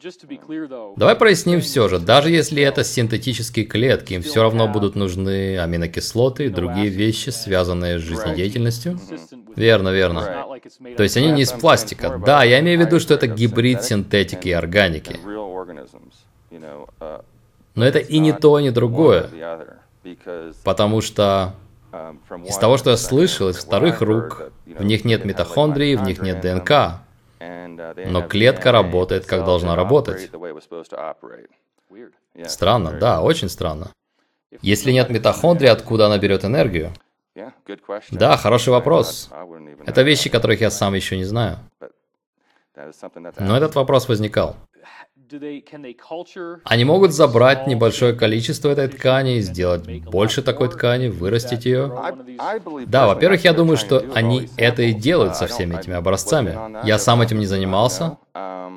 Давай 0.96 1.14
проясним 1.14 1.61
все 1.61 1.88
же, 1.88 1.98
даже 1.98 2.31
если 2.31 2.62
это 2.62 2.85
синтетические 2.85 3.64
клетки, 3.64 4.14
им 4.14 4.22
все 4.22 4.42
равно 4.42 4.68
будут 4.68 4.96
нужны 4.96 5.59
аминокислоты 5.59 6.46
и 6.46 6.48
другие 6.48 6.88
вещи, 6.88 7.31
связанные 7.31 7.98
с 7.98 8.02
жизнедеятельностью. 8.02 8.98
Верно, 9.55 9.90
верно. 9.90 10.46
То 10.96 11.02
есть 11.02 11.16
они 11.16 11.31
не 11.31 11.42
из 11.42 11.52
пластика. 11.52 12.20
Да, 12.24 12.42
я 12.44 12.61
имею 12.61 12.78
в 12.78 12.87
виду, 12.87 12.98
что 12.98 13.14
это 13.14 13.26
гибрид 13.26 13.85
синтетики 13.85 14.48
и 14.48 14.52
органики. 14.52 15.16
Но 17.74 17.85
это 17.85 17.98
и 17.98 18.18
не 18.18 18.33
то, 18.33 18.59
и 18.59 18.64
не 18.64 18.70
другое. 18.70 19.31
Потому 20.64 21.00
что 21.00 21.55
из 22.46 22.57
того, 22.57 22.76
что 22.78 22.90
я 22.90 22.96
слышал 22.96 23.48
из 23.48 23.57
вторых 23.59 24.00
рук, 24.00 24.50
в 24.66 24.83
них 24.83 25.05
нет 25.05 25.24
митохондрий, 25.24 25.96
в 25.96 26.02
них 26.02 26.22
нет 26.22 26.40
ДНК. 26.40 27.00
Но 28.07 28.22
клетка 28.22 28.72
работает, 28.72 29.26
как 29.26 29.44
должна 29.44 29.76
работать. 29.76 30.31
Странно, 32.46 32.92
да, 32.92 33.20
очень 33.20 33.48
странно. 33.48 33.90
Если 34.61 34.92
нет 34.92 35.11
митохондрий, 35.11 35.70
откуда 35.70 36.07
она 36.07 36.18
берет 36.18 36.44
энергию? 36.44 36.92
Да, 38.11 38.37
хороший 38.37 38.70
вопрос. 38.70 39.31
Это 39.87 40.02
вещи, 40.02 40.28
которых 40.28 40.61
я 40.61 40.70
сам 40.70 40.94
еще 40.94 41.16
не 41.16 41.24
знаю. 41.24 41.59
Но 43.38 43.57
этот 43.57 43.74
вопрос 43.74 44.09
возникал. 44.09 44.57
Они 46.64 46.84
могут 46.84 47.12
забрать 47.12 47.66
небольшое 47.66 48.14
количество 48.14 48.70
этой 48.70 48.88
ткани 48.88 49.36
и 49.36 49.40
сделать 49.40 49.86
больше 50.04 50.42
такой 50.42 50.68
ткани, 50.68 51.08
вырастить 51.08 51.64
ее. 51.64 51.92
Да, 52.86 53.06
во-первых, 53.06 53.44
я 53.44 53.52
думаю, 53.52 53.76
что 53.76 54.04
они 54.14 54.48
это 54.56 54.82
и 54.82 54.92
делают 54.92 55.36
со 55.36 55.46
всеми 55.46 55.78
этими 55.78 55.94
образцами. 55.94 56.56
Я 56.84 56.98
сам 56.98 57.22
этим 57.22 57.38
не 57.38 57.46
занимался. 57.46 58.18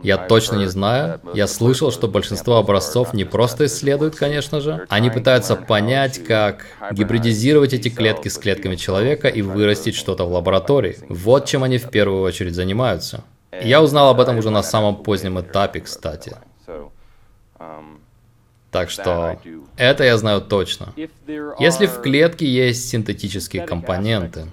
Я 0.03 0.17
точно 0.17 0.57
не 0.57 0.67
знаю. 0.67 1.19
Я 1.33 1.47
слышал, 1.47 1.91
что 1.91 2.07
большинство 2.07 2.57
образцов 2.57 3.13
не 3.13 3.23
просто 3.25 3.65
исследуют, 3.65 4.15
конечно 4.15 4.61
же. 4.61 4.85
Они 4.89 5.09
пытаются 5.09 5.55
понять, 5.55 6.23
как 6.23 6.65
гибридизировать 6.91 7.73
эти 7.73 7.89
клетки 7.89 8.27
с 8.27 8.37
клетками 8.37 8.75
человека 8.75 9.27
и 9.27 9.41
вырастить 9.41 9.95
что-то 9.95 10.25
в 10.25 10.31
лаборатории. 10.31 10.97
Вот 11.09 11.45
чем 11.45 11.63
они 11.63 11.77
в 11.77 11.89
первую 11.89 12.21
очередь 12.21 12.55
занимаются. 12.55 13.23
Я 13.63 13.81
узнал 13.81 14.09
об 14.09 14.19
этом 14.19 14.37
уже 14.37 14.49
на 14.49 14.63
самом 14.63 14.97
позднем 14.97 15.39
этапе, 15.39 15.79
кстати. 15.79 16.35
Так 18.71 18.89
что 18.89 19.39
это 19.77 20.03
я 20.03 20.17
знаю 20.17 20.41
точно. 20.41 20.93
Если 21.59 21.85
в 21.85 22.01
клетке 22.01 22.45
есть 22.45 22.89
синтетические 22.89 23.65
компоненты, 23.65 24.47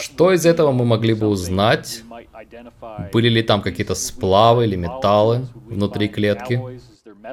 что 0.00 0.32
из 0.32 0.46
этого 0.46 0.72
мы 0.72 0.84
могли 0.84 1.14
бы 1.14 1.26
узнать? 1.26 2.02
Были 3.12 3.28
ли 3.28 3.42
там 3.42 3.62
какие-то 3.62 3.94
сплавы 3.94 4.64
или 4.64 4.76
металлы 4.76 5.48
внутри 5.66 6.08
клетки? 6.08 6.60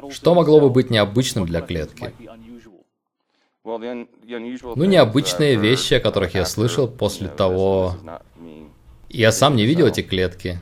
Что 0.09 0.33
могло 0.33 0.59
бы 0.59 0.69
быть 0.69 0.89
необычным 0.89 1.45
для 1.45 1.61
клетки? 1.61 2.13
Ну, 3.63 4.85
необычные 4.85 5.55
вещи, 5.55 5.95
о 5.95 5.99
которых 5.99 6.33
я 6.33 6.45
слышал 6.45 6.87
после 6.87 7.27
того, 7.27 7.95
я 9.09 9.31
сам 9.31 9.55
не 9.55 9.65
видел 9.65 9.87
эти 9.87 10.01
клетки. 10.01 10.59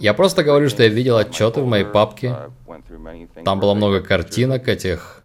Я 0.00 0.14
просто 0.14 0.42
говорю, 0.44 0.68
что 0.68 0.82
я 0.82 0.88
видел 0.88 1.16
отчеты 1.16 1.60
в 1.60 1.66
моей 1.66 1.84
папке. 1.84 2.36
Там 3.44 3.60
было 3.60 3.74
много 3.74 4.00
картинок 4.00 4.68
этих 4.68 5.19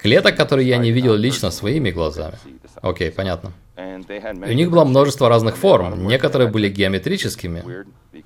клеток, 0.00 0.36
которые 0.36 0.68
я 0.68 0.78
не 0.78 0.92
видел 0.92 1.14
лично 1.14 1.50
своими 1.50 1.90
глазами. 1.90 2.38
Окей, 2.82 3.10
понятно. 3.10 3.52
У 3.76 4.52
них 4.52 4.70
было 4.70 4.84
множество 4.84 5.28
разных 5.28 5.56
форм. 5.56 6.06
Некоторые 6.08 6.50
были 6.50 6.68
геометрическими, 6.68 7.62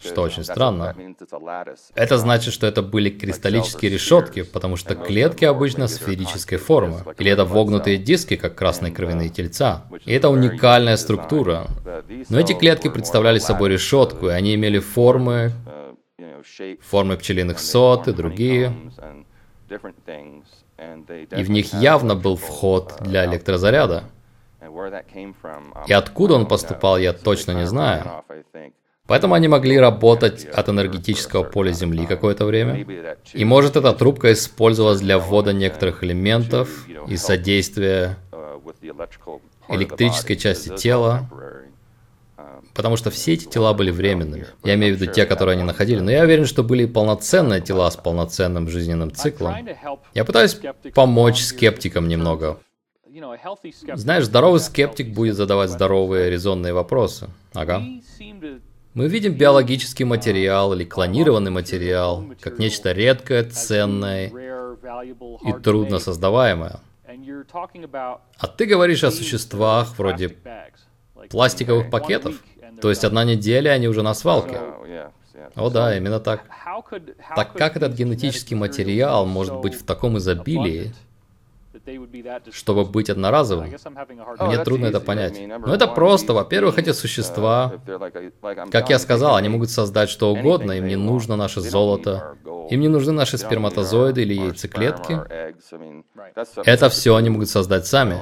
что 0.00 0.22
очень 0.22 0.44
странно. 0.44 0.96
Это 1.94 2.16
значит, 2.16 2.54
что 2.54 2.66
это 2.66 2.82
были 2.82 3.10
кристаллические 3.10 3.90
решетки, 3.90 4.42
потому 4.42 4.76
что 4.76 4.94
клетки 4.94 5.44
обычно 5.44 5.88
сферической 5.88 6.56
формы. 6.56 7.04
Или 7.18 7.30
это 7.30 7.44
вогнутые 7.44 7.98
диски, 7.98 8.36
как 8.36 8.54
красные 8.54 8.92
кровяные 8.92 9.28
тельца. 9.28 9.84
И 10.06 10.12
это 10.12 10.30
уникальная 10.30 10.96
структура. 10.96 11.66
Но 12.30 12.40
эти 12.40 12.54
клетки 12.54 12.88
представляли 12.88 13.38
собой 13.38 13.68
решетку, 13.70 14.28
и 14.28 14.32
они 14.32 14.54
имели 14.54 14.78
формы, 14.78 15.52
формы 16.80 17.18
пчелиных 17.18 17.58
сот 17.58 18.08
и 18.08 18.12
другие. 18.12 18.72
И 21.36 21.42
в 21.42 21.50
них 21.50 21.72
явно 21.74 22.14
был 22.14 22.36
вход 22.36 22.94
для 23.00 23.26
электрозаряда. 23.26 24.04
И 25.86 25.92
откуда 25.92 26.34
он 26.34 26.46
поступал, 26.46 26.98
я 26.98 27.12
точно 27.12 27.52
не 27.52 27.66
знаю. 27.66 28.24
Поэтому 29.06 29.34
они 29.34 29.48
могли 29.48 29.78
работать 29.78 30.44
от 30.44 30.68
энергетического 30.68 31.42
поля 31.42 31.72
Земли 31.72 32.06
какое-то 32.06 32.44
время. 32.46 32.86
И 33.32 33.44
может 33.44 33.76
эта 33.76 33.92
трубка 33.92 34.32
использовалась 34.32 35.00
для 35.00 35.18
ввода 35.18 35.52
некоторых 35.52 36.04
элементов 36.04 36.86
и 37.08 37.16
содействия 37.16 38.16
электрической 39.68 40.36
части 40.36 40.74
тела, 40.76 41.28
потому 42.74 42.96
что 42.96 43.10
все 43.10 43.34
эти 43.34 43.44
тела 43.44 43.74
были 43.74 43.90
временными. 43.90 44.46
Я 44.64 44.74
имею 44.74 44.96
в 44.96 45.00
виду 45.00 45.12
те, 45.12 45.26
которые 45.26 45.54
они 45.54 45.64
находили. 45.64 46.00
Но 46.00 46.10
я 46.10 46.22
уверен, 46.22 46.46
что 46.46 46.62
были 46.62 46.86
полноценные 46.86 47.60
тела 47.60 47.90
с 47.90 47.96
полноценным 47.96 48.68
жизненным 48.68 49.12
циклом. 49.12 49.68
Я 50.14 50.24
пытаюсь 50.24 50.58
помочь 50.94 51.40
скептикам 51.40 52.08
немного. 52.08 52.60
Знаешь, 53.94 54.24
здоровый 54.24 54.60
скептик 54.60 55.14
будет 55.14 55.36
задавать 55.36 55.70
здоровые 55.70 56.30
резонные 56.30 56.72
вопросы. 56.72 57.28
Ага. 57.52 57.82
Мы 58.94 59.08
видим 59.08 59.34
биологический 59.34 60.04
материал 60.04 60.74
или 60.74 60.84
клонированный 60.84 61.50
материал 61.50 62.24
как 62.40 62.58
нечто 62.58 62.92
редкое, 62.92 63.44
ценное 63.44 64.30
и 65.46 65.52
трудно 65.62 65.98
создаваемое. 65.98 66.80
А 68.38 68.46
ты 68.46 68.66
говоришь 68.66 69.04
о 69.04 69.10
существах 69.10 69.98
вроде 69.98 70.36
пластиковых 71.30 71.90
пакетов. 71.90 72.34
То 72.82 72.90
есть 72.90 73.04
одна 73.04 73.24
неделя, 73.24 73.70
они 73.70 73.86
уже 73.86 74.02
на 74.02 74.12
свалке. 74.12 74.58
О 75.54 75.70
да, 75.70 75.96
именно 75.96 76.18
так. 76.18 76.42
Так 77.36 77.52
как 77.52 77.76
этот 77.76 77.94
генетический 77.94 78.56
материал 78.56 79.24
может 79.24 79.56
быть 79.60 79.74
в 79.74 79.84
таком 79.84 80.18
изобилии, 80.18 80.92
чтобы 82.50 82.84
быть 82.84 83.08
одноразовым. 83.08 83.72
Мне 84.40 84.64
трудно 84.64 84.86
это 84.86 85.00
понять. 85.00 85.40
Но 85.64 85.72
это 85.72 85.86
просто. 85.86 86.32
Во-первых, 86.32 86.78
эти 86.78 86.92
существа, 86.92 87.72
как 88.72 88.90
я 88.90 88.98
сказал, 88.98 89.36
они 89.36 89.48
могут 89.48 89.70
создать 89.70 90.10
что 90.10 90.32
угодно. 90.32 90.72
Им 90.72 90.88
не 90.88 90.96
нужно 90.96 91.36
наше 91.36 91.60
золото. 91.60 92.36
Им 92.70 92.80
не 92.80 92.88
нужны 92.88 93.12
наши 93.12 93.38
сперматозоиды 93.38 94.22
или 94.22 94.34
яйцеклетки. 94.34 95.20
Это 96.64 96.88
все 96.88 97.14
они 97.14 97.30
могут 97.30 97.48
создать 97.48 97.86
сами. 97.86 98.20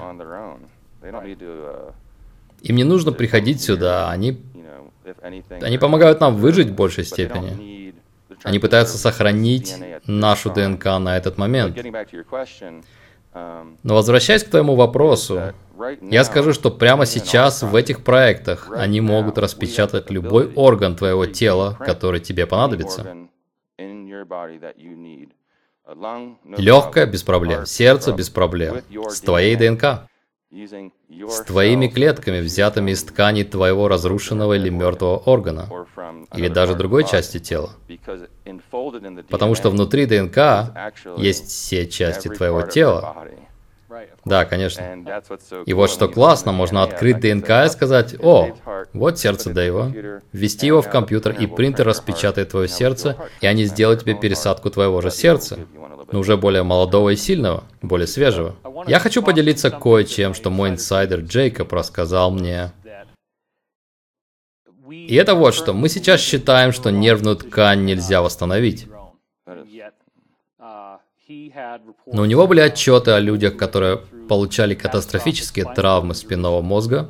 Им 2.63 2.77
не 2.77 2.85
нужно 2.85 3.13
приходить 3.13 3.63
сюда. 3.63 4.11
Они, 4.11 4.39
они 5.61 5.79
помогают 5.79 6.21
нам 6.21 6.37
выжить 6.37 6.69
в 6.69 6.75
большей 6.75 7.05
степени. 7.05 7.95
Они 8.43 8.59
пытаются 8.59 8.99
сохранить 8.99 9.75
нашу 10.07 10.51
ДНК 10.51 10.85
на 10.99 11.17
этот 11.17 11.39
момент. 11.39 11.77
Но 13.33 13.95
возвращаясь 13.95 14.45
к 14.45 14.51
твоему 14.51 14.75
вопросу, 14.75 15.53
я 16.03 16.25
скажу, 16.25 16.53
что 16.53 16.71
прямо 16.71 17.07
сейчас 17.07 17.63
в 17.63 17.75
этих 17.75 18.03
проектах 18.03 18.71
они 18.75 19.01
могут 19.01 19.39
распечатать 19.39 20.11
любой 20.11 20.53
орган 20.55 20.97
твоего 20.97 21.27
тела, 21.27 21.77
который 21.81 22.21
тебе 22.21 22.47
понадобится. 22.47 23.17
Легкое 26.57 27.07
без 27.07 27.23
проблем, 27.23 27.67
сердце 27.67 28.13
без 28.13 28.31
проблем, 28.31 28.83
с 29.09 29.21
твоей 29.21 29.57
ДНК 29.57 30.10
с 30.53 31.41
твоими 31.43 31.87
клетками, 31.87 32.41
взятыми 32.41 32.91
из 32.91 33.05
ткани 33.05 33.45
твоего 33.45 33.87
разрушенного 33.87 34.55
или 34.55 34.69
мертвого 34.69 35.19
органа, 35.19 35.69
или 36.35 36.49
даже 36.49 36.75
другой 36.75 37.05
части 37.05 37.39
тела. 37.39 37.71
Потому 39.29 39.55
что 39.55 39.71
внутри 39.71 40.07
ДНК 40.07 40.75
есть 41.17 41.47
все 41.49 41.87
части 41.87 42.29
твоего 42.29 42.63
тела. 42.63 43.17
Да, 44.25 44.45
конечно. 44.45 45.23
И 45.67 45.73
вот 45.73 45.91
что 45.91 46.09
классно, 46.09 46.53
можно 46.53 46.83
открыть 46.83 47.21
ДНК 47.21 47.51
и 47.67 47.69
сказать, 47.69 48.15
о, 48.21 48.51
вот 48.93 49.19
сердце 49.19 49.51
Дэйва, 49.51 49.93
ввести 50.33 50.67
его 50.67 50.83
в 50.83 50.91
компьютер, 50.91 51.33
и 51.33 51.47
принтер 51.47 51.87
распечатает 51.87 52.51
твое 52.51 52.69
сердце, 52.69 53.17
и 53.41 53.47
они 53.47 53.65
сделают 53.65 54.01
тебе 54.01 54.15
пересадку 54.15 54.71
твоего 54.71 55.01
же 55.01 55.11
сердца 55.11 55.59
но 56.13 56.19
уже 56.19 56.37
более 56.37 56.63
молодого 56.63 57.11
и 57.11 57.17
сильного, 57.17 57.65
более 57.83 58.07
свежего. 58.07 58.57
Я 58.87 58.99
хочу 58.99 59.23
поделиться 59.23 59.71
кое-чем, 59.71 60.35
что 60.35 60.51
мой 60.51 60.71
инсайдер 60.71 61.21
Джейкоб 61.21 61.73
рассказал 61.73 62.31
мне. 62.31 62.73
И 64.91 65.15
это 65.15 65.35
вот 65.35 65.55
что. 65.55 65.73
Мы 65.73 65.89
сейчас 65.89 66.21
считаем, 66.21 66.73
что 66.73 66.91
нервную 66.91 67.37
ткань 67.37 67.85
нельзя 67.85 68.23
восстановить. 68.23 68.89
Но 71.29 72.23
у 72.23 72.25
него 72.25 72.47
были 72.47 72.61
отчеты 72.61 73.13
о 73.13 73.21
людях, 73.21 73.57
которые 73.57 73.99
получали 74.29 74.75
катастрофические 74.75 75.65
травмы 75.65 76.15
спинного 76.15 76.61
мозга, 76.61 77.09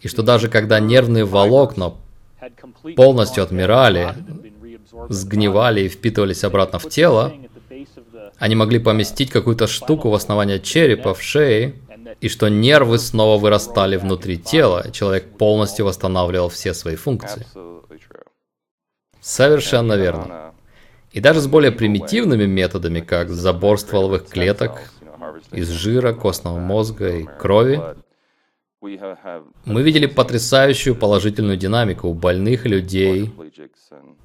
и 0.00 0.08
что 0.08 0.22
даже 0.22 0.48
когда 0.48 0.78
нервные 0.78 1.24
волокна 1.24 1.94
полностью 2.96 3.42
отмирали, 3.44 4.14
сгнивали 5.08 5.82
и 5.82 5.88
впитывались 5.88 6.44
обратно 6.44 6.78
в 6.78 6.88
тело, 6.88 7.32
они 8.42 8.56
могли 8.56 8.80
поместить 8.80 9.30
какую-то 9.30 9.68
штуку 9.68 10.10
в 10.10 10.14
основание 10.14 10.58
черепа, 10.58 11.14
в 11.14 11.22
шее, 11.22 11.76
и 12.20 12.28
что 12.28 12.48
нервы 12.48 12.98
снова 12.98 13.40
вырастали 13.40 13.94
внутри 13.94 14.36
тела, 14.36 14.90
человек 14.90 15.38
полностью 15.38 15.86
восстанавливал 15.86 16.48
все 16.48 16.74
свои 16.74 16.96
функции. 16.96 17.46
Совершенно 19.20 19.92
верно. 19.92 20.54
И 21.12 21.20
даже 21.20 21.40
с 21.40 21.46
более 21.46 21.70
примитивными 21.70 22.46
методами, 22.46 22.98
как 22.98 23.30
забор 23.30 23.78
стволовых 23.78 24.26
клеток 24.26 24.90
из 25.52 25.68
жира, 25.68 26.12
костного 26.12 26.58
мозга 26.58 27.18
и 27.18 27.24
крови, 27.38 27.80
мы 29.64 29.82
видели 29.82 30.06
потрясающую 30.06 30.96
положительную 30.96 31.56
динамику 31.56 32.08
у 32.08 32.14
больных 32.14 32.66
людей, 32.66 33.30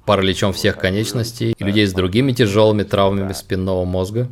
параличом 0.04 0.52
всех 0.52 0.78
конечностей, 0.78 1.54
и 1.56 1.64
людей 1.64 1.86
с 1.86 1.92
другими 1.92 2.32
тяжелыми 2.32 2.82
травмами 2.82 3.32
спинного 3.32 3.84
мозга. 3.84 4.28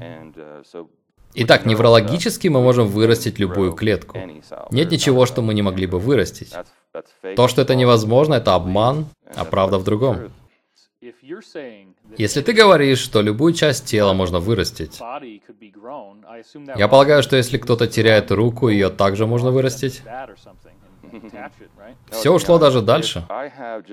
Итак, 1.35 1.67
неврологически 1.67 2.49
мы 2.49 2.61
можем 2.61 2.89
вырастить 2.89 3.39
любую 3.39 3.73
клетку. 3.73 4.19
Нет 4.71 4.91
ничего, 4.91 5.27
что 5.27 5.43
мы 5.43 5.55
не 5.55 5.63
могли 5.63 5.87
бы 5.87 5.99
вырастить. 5.99 6.53
То, 7.37 7.47
что 7.47 7.63
это 7.63 7.75
невозможно, 7.75 8.35
это 8.35 8.55
обман, 8.55 9.07
а 9.35 9.45
правда 9.45 9.79
в 9.79 9.85
другом. 9.85 10.33
Если 12.17 12.41
ты 12.41 12.53
говоришь, 12.53 12.99
что 12.99 13.21
любую 13.21 13.53
часть 13.53 13.85
тела 13.87 14.13
можно 14.13 14.39
вырастить, 14.41 15.01
я 16.77 16.89
полагаю, 16.89 17.23
что 17.23 17.37
если 17.37 17.59
кто-то 17.59 17.87
теряет 17.87 18.31
руку, 18.31 18.69
ее 18.69 18.91
также 18.91 19.27
можно 19.27 19.51
вырастить. 19.51 20.03
Все 22.11 22.33
ушло 22.33 22.59
даже 22.59 22.83
дальше. 22.83 23.27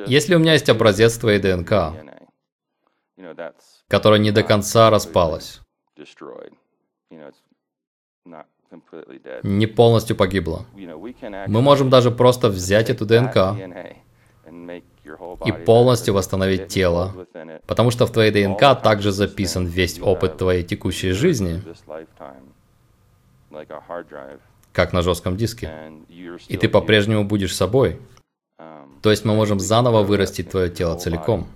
Если 0.07 0.35
у 0.35 0.39
меня 0.39 0.53
есть 0.53 0.69
образец 0.69 1.17
твоей 1.17 1.39
ДНК, 1.39 1.93
которая 3.87 4.19
не 4.19 4.31
до 4.31 4.43
конца 4.43 4.89
распалась, 4.89 5.61
не 9.43 9.67
полностью 9.67 10.15
погибла, 10.15 10.65
мы 10.73 11.61
можем 11.61 11.89
даже 11.89 12.11
просто 12.11 12.49
взять 12.49 12.89
эту 12.89 13.05
ДНК 13.05 13.55
и 15.45 15.51
полностью 15.51 16.13
восстановить 16.13 16.67
тело, 16.67 17.27
потому 17.67 17.91
что 17.91 18.05
в 18.05 18.11
твоей 18.11 18.31
ДНК 18.31 18.81
также 18.81 19.11
записан 19.11 19.65
весь 19.65 19.99
опыт 20.01 20.37
твоей 20.37 20.63
текущей 20.63 21.11
жизни, 21.11 21.61
как 24.71 24.93
на 24.93 25.01
жестком 25.01 25.37
диске. 25.37 25.91
И 26.47 26.57
ты 26.57 26.67
по-прежнему 26.69 27.23
будешь 27.23 27.55
собой. 27.55 27.99
То 29.01 29.11
есть 29.11 29.25
мы 29.25 29.35
можем 29.35 29.59
заново 29.59 30.03
вырастить 30.03 30.49
твое 30.49 30.69
тело 30.69 30.97
целиком. 30.97 31.47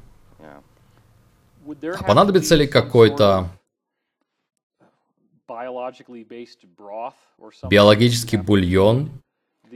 А 1.66 2.04
понадобится 2.04 2.56
ли 2.56 2.68
какой-то 2.68 3.50
биологический 7.70 8.38
бульон 8.38 9.10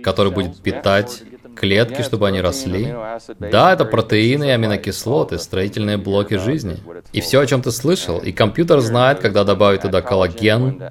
который 0.03 0.31
будет 0.31 0.61
питать 0.61 1.23
клетки, 1.55 2.01
чтобы 2.01 2.27
они 2.27 2.41
росли. 2.41 2.93
Да, 3.39 3.73
это 3.73 3.85
протеины 3.85 4.45
и 4.45 4.49
аминокислоты, 4.49 5.37
строительные 5.37 5.97
блоки 5.97 6.35
жизни. 6.35 6.77
И 7.13 7.21
все, 7.21 7.39
о 7.39 7.45
чем 7.45 7.61
ты 7.61 7.71
слышал. 7.71 8.19
И 8.19 8.31
компьютер 8.31 8.79
знает, 8.79 9.19
когда 9.19 9.43
добавить 9.43 9.81
туда 9.81 10.01
коллаген 10.01 10.81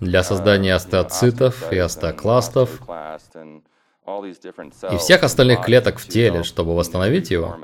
для 0.00 0.22
создания 0.22 0.74
остеоцитов 0.74 1.72
и 1.72 1.78
остеокластов 1.78 2.80
и 4.90 4.96
всех 4.96 5.22
остальных 5.22 5.64
клеток 5.64 5.98
в 5.98 6.08
теле, 6.08 6.42
чтобы 6.42 6.74
восстановить 6.74 7.30
его. 7.30 7.56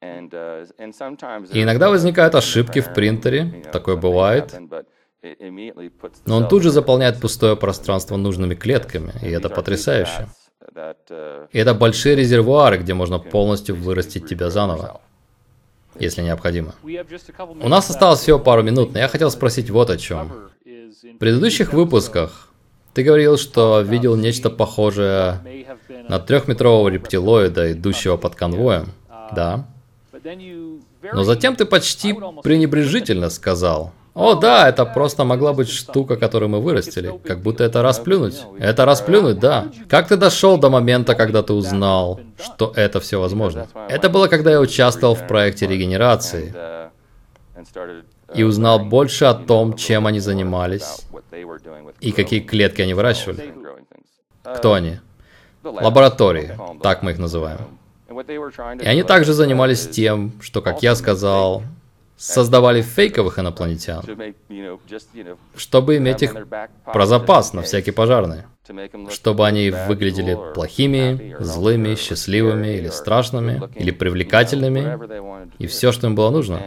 И 0.00 1.62
иногда 1.62 1.90
возникают 1.90 2.34
ошибки 2.34 2.80
в 2.80 2.94
принтере, 2.94 3.64
такое 3.72 3.96
бывает. 3.96 4.54
Но 6.26 6.36
он 6.36 6.48
тут 6.48 6.62
же 6.62 6.70
заполняет 6.70 7.20
пустое 7.20 7.56
пространство 7.56 8.16
нужными 8.16 8.54
клетками, 8.54 9.12
и 9.22 9.30
это 9.30 9.48
потрясающе. 9.48 10.28
И 11.52 11.58
это 11.58 11.74
большие 11.74 12.16
резервуары, 12.16 12.78
где 12.78 12.94
можно 12.94 13.18
полностью 13.18 13.76
вырастить 13.76 14.28
тебя 14.28 14.50
заново, 14.50 15.00
если 15.98 16.22
необходимо. 16.22 16.74
У 16.82 17.68
нас 17.68 17.88
осталось 17.90 18.20
всего 18.20 18.38
пару 18.38 18.62
минут, 18.62 18.92
но 18.92 18.98
я 18.98 19.08
хотел 19.08 19.30
спросить 19.30 19.70
вот 19.70 19.90
о 19.90 19.96
чем. 19.96 20.50
В 20.64 21.18
предыдущих 21.18 21.72
выпусках 21.72 22.50
ты 22.92 23.02
говорил, 23.02 23.36
что 23.36 23.80
видел 23.80 24.16
нечто 24.16 24.50
похожее 24.50 25.40
на 26.08 26.18
трехметрового 26.18 26.88
рептилоида, 26.88 27.72
идущего 27.72 28.16
под 28.16 28.34
конвоем. 28.34 28.92
Да. 29.34 29.66
Но 31.12 31.24
затем 31.24 31.56
ты 31.56 31.64
почти 31.64 32.14
пренебрежительно 32.42 33.30
сказал, 33.30 33.92
о, 34.16 34.34
да, 34.34 34.66
это 34.66 34.86
просто 34.86 35.24
могла 35.24 35.52
быть 35.52 35.68
штука, 35.68 36.16
которую 36.16 36.48
мы 36.48 36.62
вырастили. 36.62 37.20
Как 37.22 37.40
будто 37.40 37.64
это 37.64 37.82
расплюнуть. 37.82 38.46
Это 38.58 38.86
расплюнуть, 38.86 39.38
да. 39.38 39.66
Как 39.90 40.08
ты 40.08 40.16
дошел 40.16 40.56
до 40.56 40.70
момента, 40.70 41.14
когда 41.14 41.42
ты 41.42 41.52
узнал, 41.52 42.18
что 42.42 42.72
это 42.74 42.98
все 42.98 43.20
возможно? 43.20 43.68
Это 43.90 44.08
было, 44.08 44.28
когда 44.28 44.52
я 44.52 44.60
участвовал 44.60 45.14
в 45.14 45.26
проекте 45.26 45.66
регенерации 45.66 46.54
и 48.34 48.42
узнал 48.42 48.78
больше 48.78 49.26
о 49.26 49.34
том, 49.34 49.74
чем 49.74 50.06
они 50.06 50.20
занимались 50.20 51.04
и 52.00 52.10
какие 52.10 52.40
клетки 52.40 52.80
они 52.80 52.94
выращивали. 52.94 53.52
Кто 54.42 54.72
они? 54.72 54.98
Лаборатории, 55.62 56.58
так 56.82 57.02
мы 57.02 57.10
их 57.10 57.18
называем. 57.18 57.58
И 58.80 58.86
они 58.86 59.02
также 59.02 59.34
занимались 59.34 59.86
тем, 59.86 60.32
что, 60.40 60.62
как 60.62 60.82
я 60.82 60.94
сказал, 60.94 61.64
создавали 62.16 62.82
фейковых 62.82 63.38
инопланетян, 63.38 64.02
чтобы 65.56 65.96
иметь 65.98 66.22
их 66.22 66.34
про 66.84 67.06
запас 67.06 67.52
на 67.52 67.62
всякий 67.62 67.90
пожарный, 67.90 68.44
чтобы 69.10 69.46
они 69.46 69.70
выглядели 69.70 70.38
плохими, 70.54 71.36
злыми, 71.40 71.94
счастливыми 71.94 72.68
или 72.68 72.88
страшными, 72.88 73.62
или 73.74 73.90
привлекательными, 73.90 75.52
и 75.58 75.66
все, 75.66 75.92
что 75.92 76.06
им 76.06 76.14
было 76.14 76.30
нужно. 76.30 76.60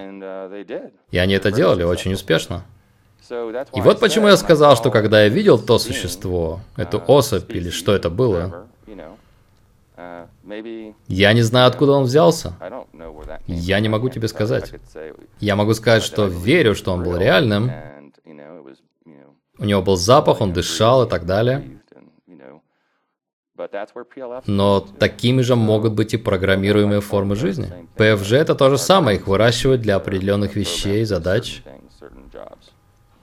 И 1.11 1.17
они 1.17 1.33
это 1.33 1.51
делали 1.51 1.83
очень 1.83 2.13
успешно. 2.13 2.63
И 3.31 3.81
вот 3.81 3.99
почему 3.99 4.27
я 4.27 4.37
сказал, 4.37 4.75
что 4.75 4.91
когда 4.91 5.23
я 5.23 5.29
видел 5.29 5.59
то 5.59 5.77
существо, 5.77 6.61
эту 6.77 7.01
особь 7.05 7.53
или 7.55 7.69
что 7.69 7.93
это 7.93 8.09
было, 8.09 8.67
я 11.07 11.33
не 11.33 11.41
знаю, 11.41 11.67
откуда 11.67 11.93
он 11.93 12.03
взялся. 12.03 12.53
Я 13.47 13.79
не 13.79 13.89
могу 13.89 14.09
тебе 14.09 14.27
сказать. 14.27 14.73
Я 15.39 15.55
могу 15.55 15.73
сказать, 15.73 16.03
что 16.03 16.25
верю, 16.25 16.75
что 16.75 16.93
он 16.93 17.03
был 17.03 17.17
реальным. 17.17 17.71
У 19.57 19.65
него 19.65 19.81
был 19.81 19.97
запах, 19.97 20.41
он 20.41 20.53
дышал 20.53 21.05
и 21.05 21.09
так 21.09 21.25
далее. 21.25 21.79
Но 24.45 24.79
такими 24.79 25.41
же 25.41 25.55
могут 25.55 25.93
быть 25.93 26.13
и 26.13 26.17
программируемые 26.17 27.01
формы 27.01 27.35
жизни. 27.35 27.67
ПФЖ 27.95 28.33
это 28.33 28.55
то 28.55 28.69
же 28.69 28.77
самое, 28.77 29.17
их 29.17 29.27
выращивают 29.27 29.81
для 29.81 29.97
определенных 29.97 30.55
вещей, 30.55 31.03
задач. 31.03 31.61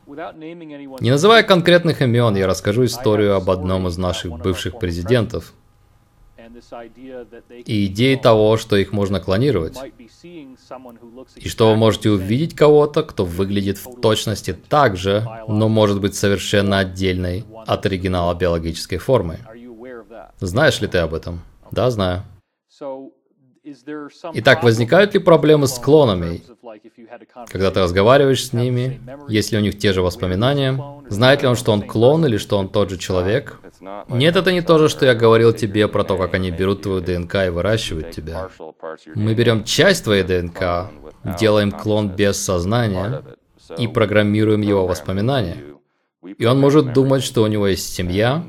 Не 0.06 1.10
называя 1.10 1.42
конкретных 1.42 2.02
имен, 2.02 2.36
я 2.36 2.46
расскажу 2.46 2.84
историю 2.84 3.34
об 3.34 3.50
одном 3.50 3.88
из 3.88 3.96
наших 3.96 4.38
бывших 4.38 4.78
президентов. 4.78 5.54
И 7.66 7.86
идеи 7.86 8.16
того, 8.16 8.56
что 8.56 8.76
их 8.76 8.92
можно 8.92 9.20
клонировать. 9.20 9.76
И 11.36 11.48
что 11.48 11.70
вы 11.70 11.76
можете 11.76 12.10
увидеть 12.10 12.54
кого-то, 12.54 13.02
кто 13.02 13.24
выглядит 13.24 13.78
в 13.78 14.00
точности 14.00 14.52
так 14.68 14.96
же, 14.96 15.26
но 15.48 15.68
может 15.68 16.00
быть 16.00 16.14
совершенно 16.14 16.78
отдельной 16.78 17.44
от 17.66 17.86
оригинала 17.86 18.34
биологической 18.34 18.98
формы. 18.98 19.38
Знаешь 20.38 20.80
ли 20.80 20.88
ты 20.88 20.98
об 20.98 21.14
этом? 21.14 21.42
Да, 21.70 21.90
знаю. 21.90 22.22
Итак, 24.34 24.62
возникают 24.62 25.14
ли 25.14 25.20
проблемы 25.20 25.66
с 25.66 25.78
клонами? 25.78 26.42
Когда 27.50 27.70
ты 27.70 27.80
разговариваешь 27.80 28.46
с 28.46 28.52
ними, 28.52 29.00
есть 29.28 29.50
ли 29.50 29.58
у 29.58 29.60
них 29.60 29.78
те 29.78 29.92
же 29.92 30.02
воспоминания? 30.02 30.80
Знает 31.08 31.42
ли 31.42 31.48
он, 31.48 31.56
что 31.56 31.72
он 31.72 31.82
клон 31.82 32.24
или 32.26 32.36
что 32.36 32.58
он 32.58 32.68
тот 32.68 32.90
же 32.90 32.98
человек? 32.98 33.58
Нет, 34.08 34.36
это 34.36 34.52
не 34.52 34.62
то 34.62 34.78
же, 34.78 34.88
что 34.88 35.04
я 35.04 35.14
говорил 35.14 35.52
тебе 35.52 35.88
про 35.88 36.04
то, 36.04 36.16
как 36.16 36.34
они 36.34 36.50
берут 36.50 36.82
твою 36.82 37.00
ДНК 37.00 37.46
и 37.46 37.48
выращивают 37.48 38.12
тебя. 38.12 38.48
Мы 39.14 39.34
берем 39.34 39.64
часть 39.64 40.04
твоей 40.04 40.22
ДНК, 40.22 40.90
делаем 41.38 41.72
клон 41.72 42.10
без 42.10 42.36
сознания 42.36 43.22
и 43.78 43.88
программируем 43.88 44.60
его 44.60 44.86
воспоминания. 44.86 45.56
И 46.22 46.44
он 46.44 46.60
может 46.60 46.92
думать, 46.92 47.22
что 47.22 47.42
у 47.42 47.46
него 47.46 47.66
есть 47.66 47.92
семья, 47.92 48.44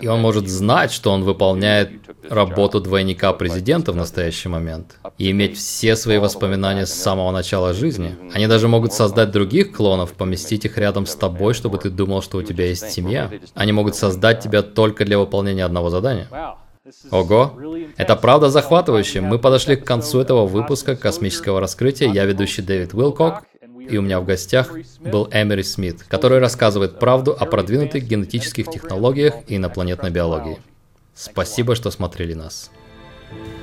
и 0.00 0.06
он 0.06 0.20
может 0.20 0.48
знать, 0.48 0.92
что 0.92 1.10
он 1.10 1.24
выполняет 1.24 1.90
работу 2.28 2.80
двойника 2.80 3.32
президента 3.32 3.92
в 3.92 3.96
настоящий 3.96 4.48
момент. 4.48 4.98
И 5.18 5.30
иметь 5.30 5.56
все 5.56 5.96
свои 5.96 6.18
воспоминания 6.18 6.86
с 6.86 6.92
самого 6.92 7.30
начала 7.30 7.72
жизни. 7.72 8.16
Они 8.34 8.46
даже 8.46 8.68
могут 8.68 8.92
создать 8.92 9.30
других 9.30 9.72
клонов, 9.72 10.12
поместить 10.12 10.64
их 10.64 10.78
рядом 10.78 11.06
с 11.06 11.14
тобой, 11.14 11.54
чтобы 11.54 11.78
ты 11.78 11.90
думал, 11.90 12.22
что 12.22 12.38
у 12.38 12.42
тебя 12.42 12.66
есть 12.66 12.90
семья. 12.90 13.30
Они 13.54 13.72
могут 13.72 13.94
создать 13.96 14.40
тебя 14.40 14.62
только 14.62 15.04
для 15.04 15.18
выполнения 15.18 15.64
одного 15.64 15.90
задания. 15.90 16.28
Ого! 17.10 17.52
Это 17.96 18.14
правда 18.16 18.48
захватывающе. 18.48 19.20
Мы 19.20 19.38
подошли 19.38 19.76
к 19.76 19.84
концу 19.84 20.20
этого 20.20 20.46
выпуска 20.46 20.94
космического 20.94 21.60
раскрытия. 21.60 22.12
Я 22.12 22.24
ведущий 22.24 22.62
Дэвид 22.62 22.94
Уилкок. 22.94 23.42
И 23.88 23.96
у 23.96 24.02
меня 24.02 24.20
в 24.20 24.26
гостях 24.26 24.72
был 25.00 25.28
Эмери 25.32 25.62
Смит, 25.62 26.02
который 26.02 26.38
рассказывает 26.38 26.98
правду 26.98 27.36
о 27.38 27.46
продвинутых 27.46 28.04
генетических 28.04 28.68
технологиях 28.68 29.34
и 29.46 29.56
инопланетной 29.56 30.10
биологии. 30.10 30.58
Спасибо, 31.14 31.74
что 31.74 31.90
смотрели 31.90 32.34
нас. 32.34 32.70
thank 33.28 33.48
you 33.48 33.55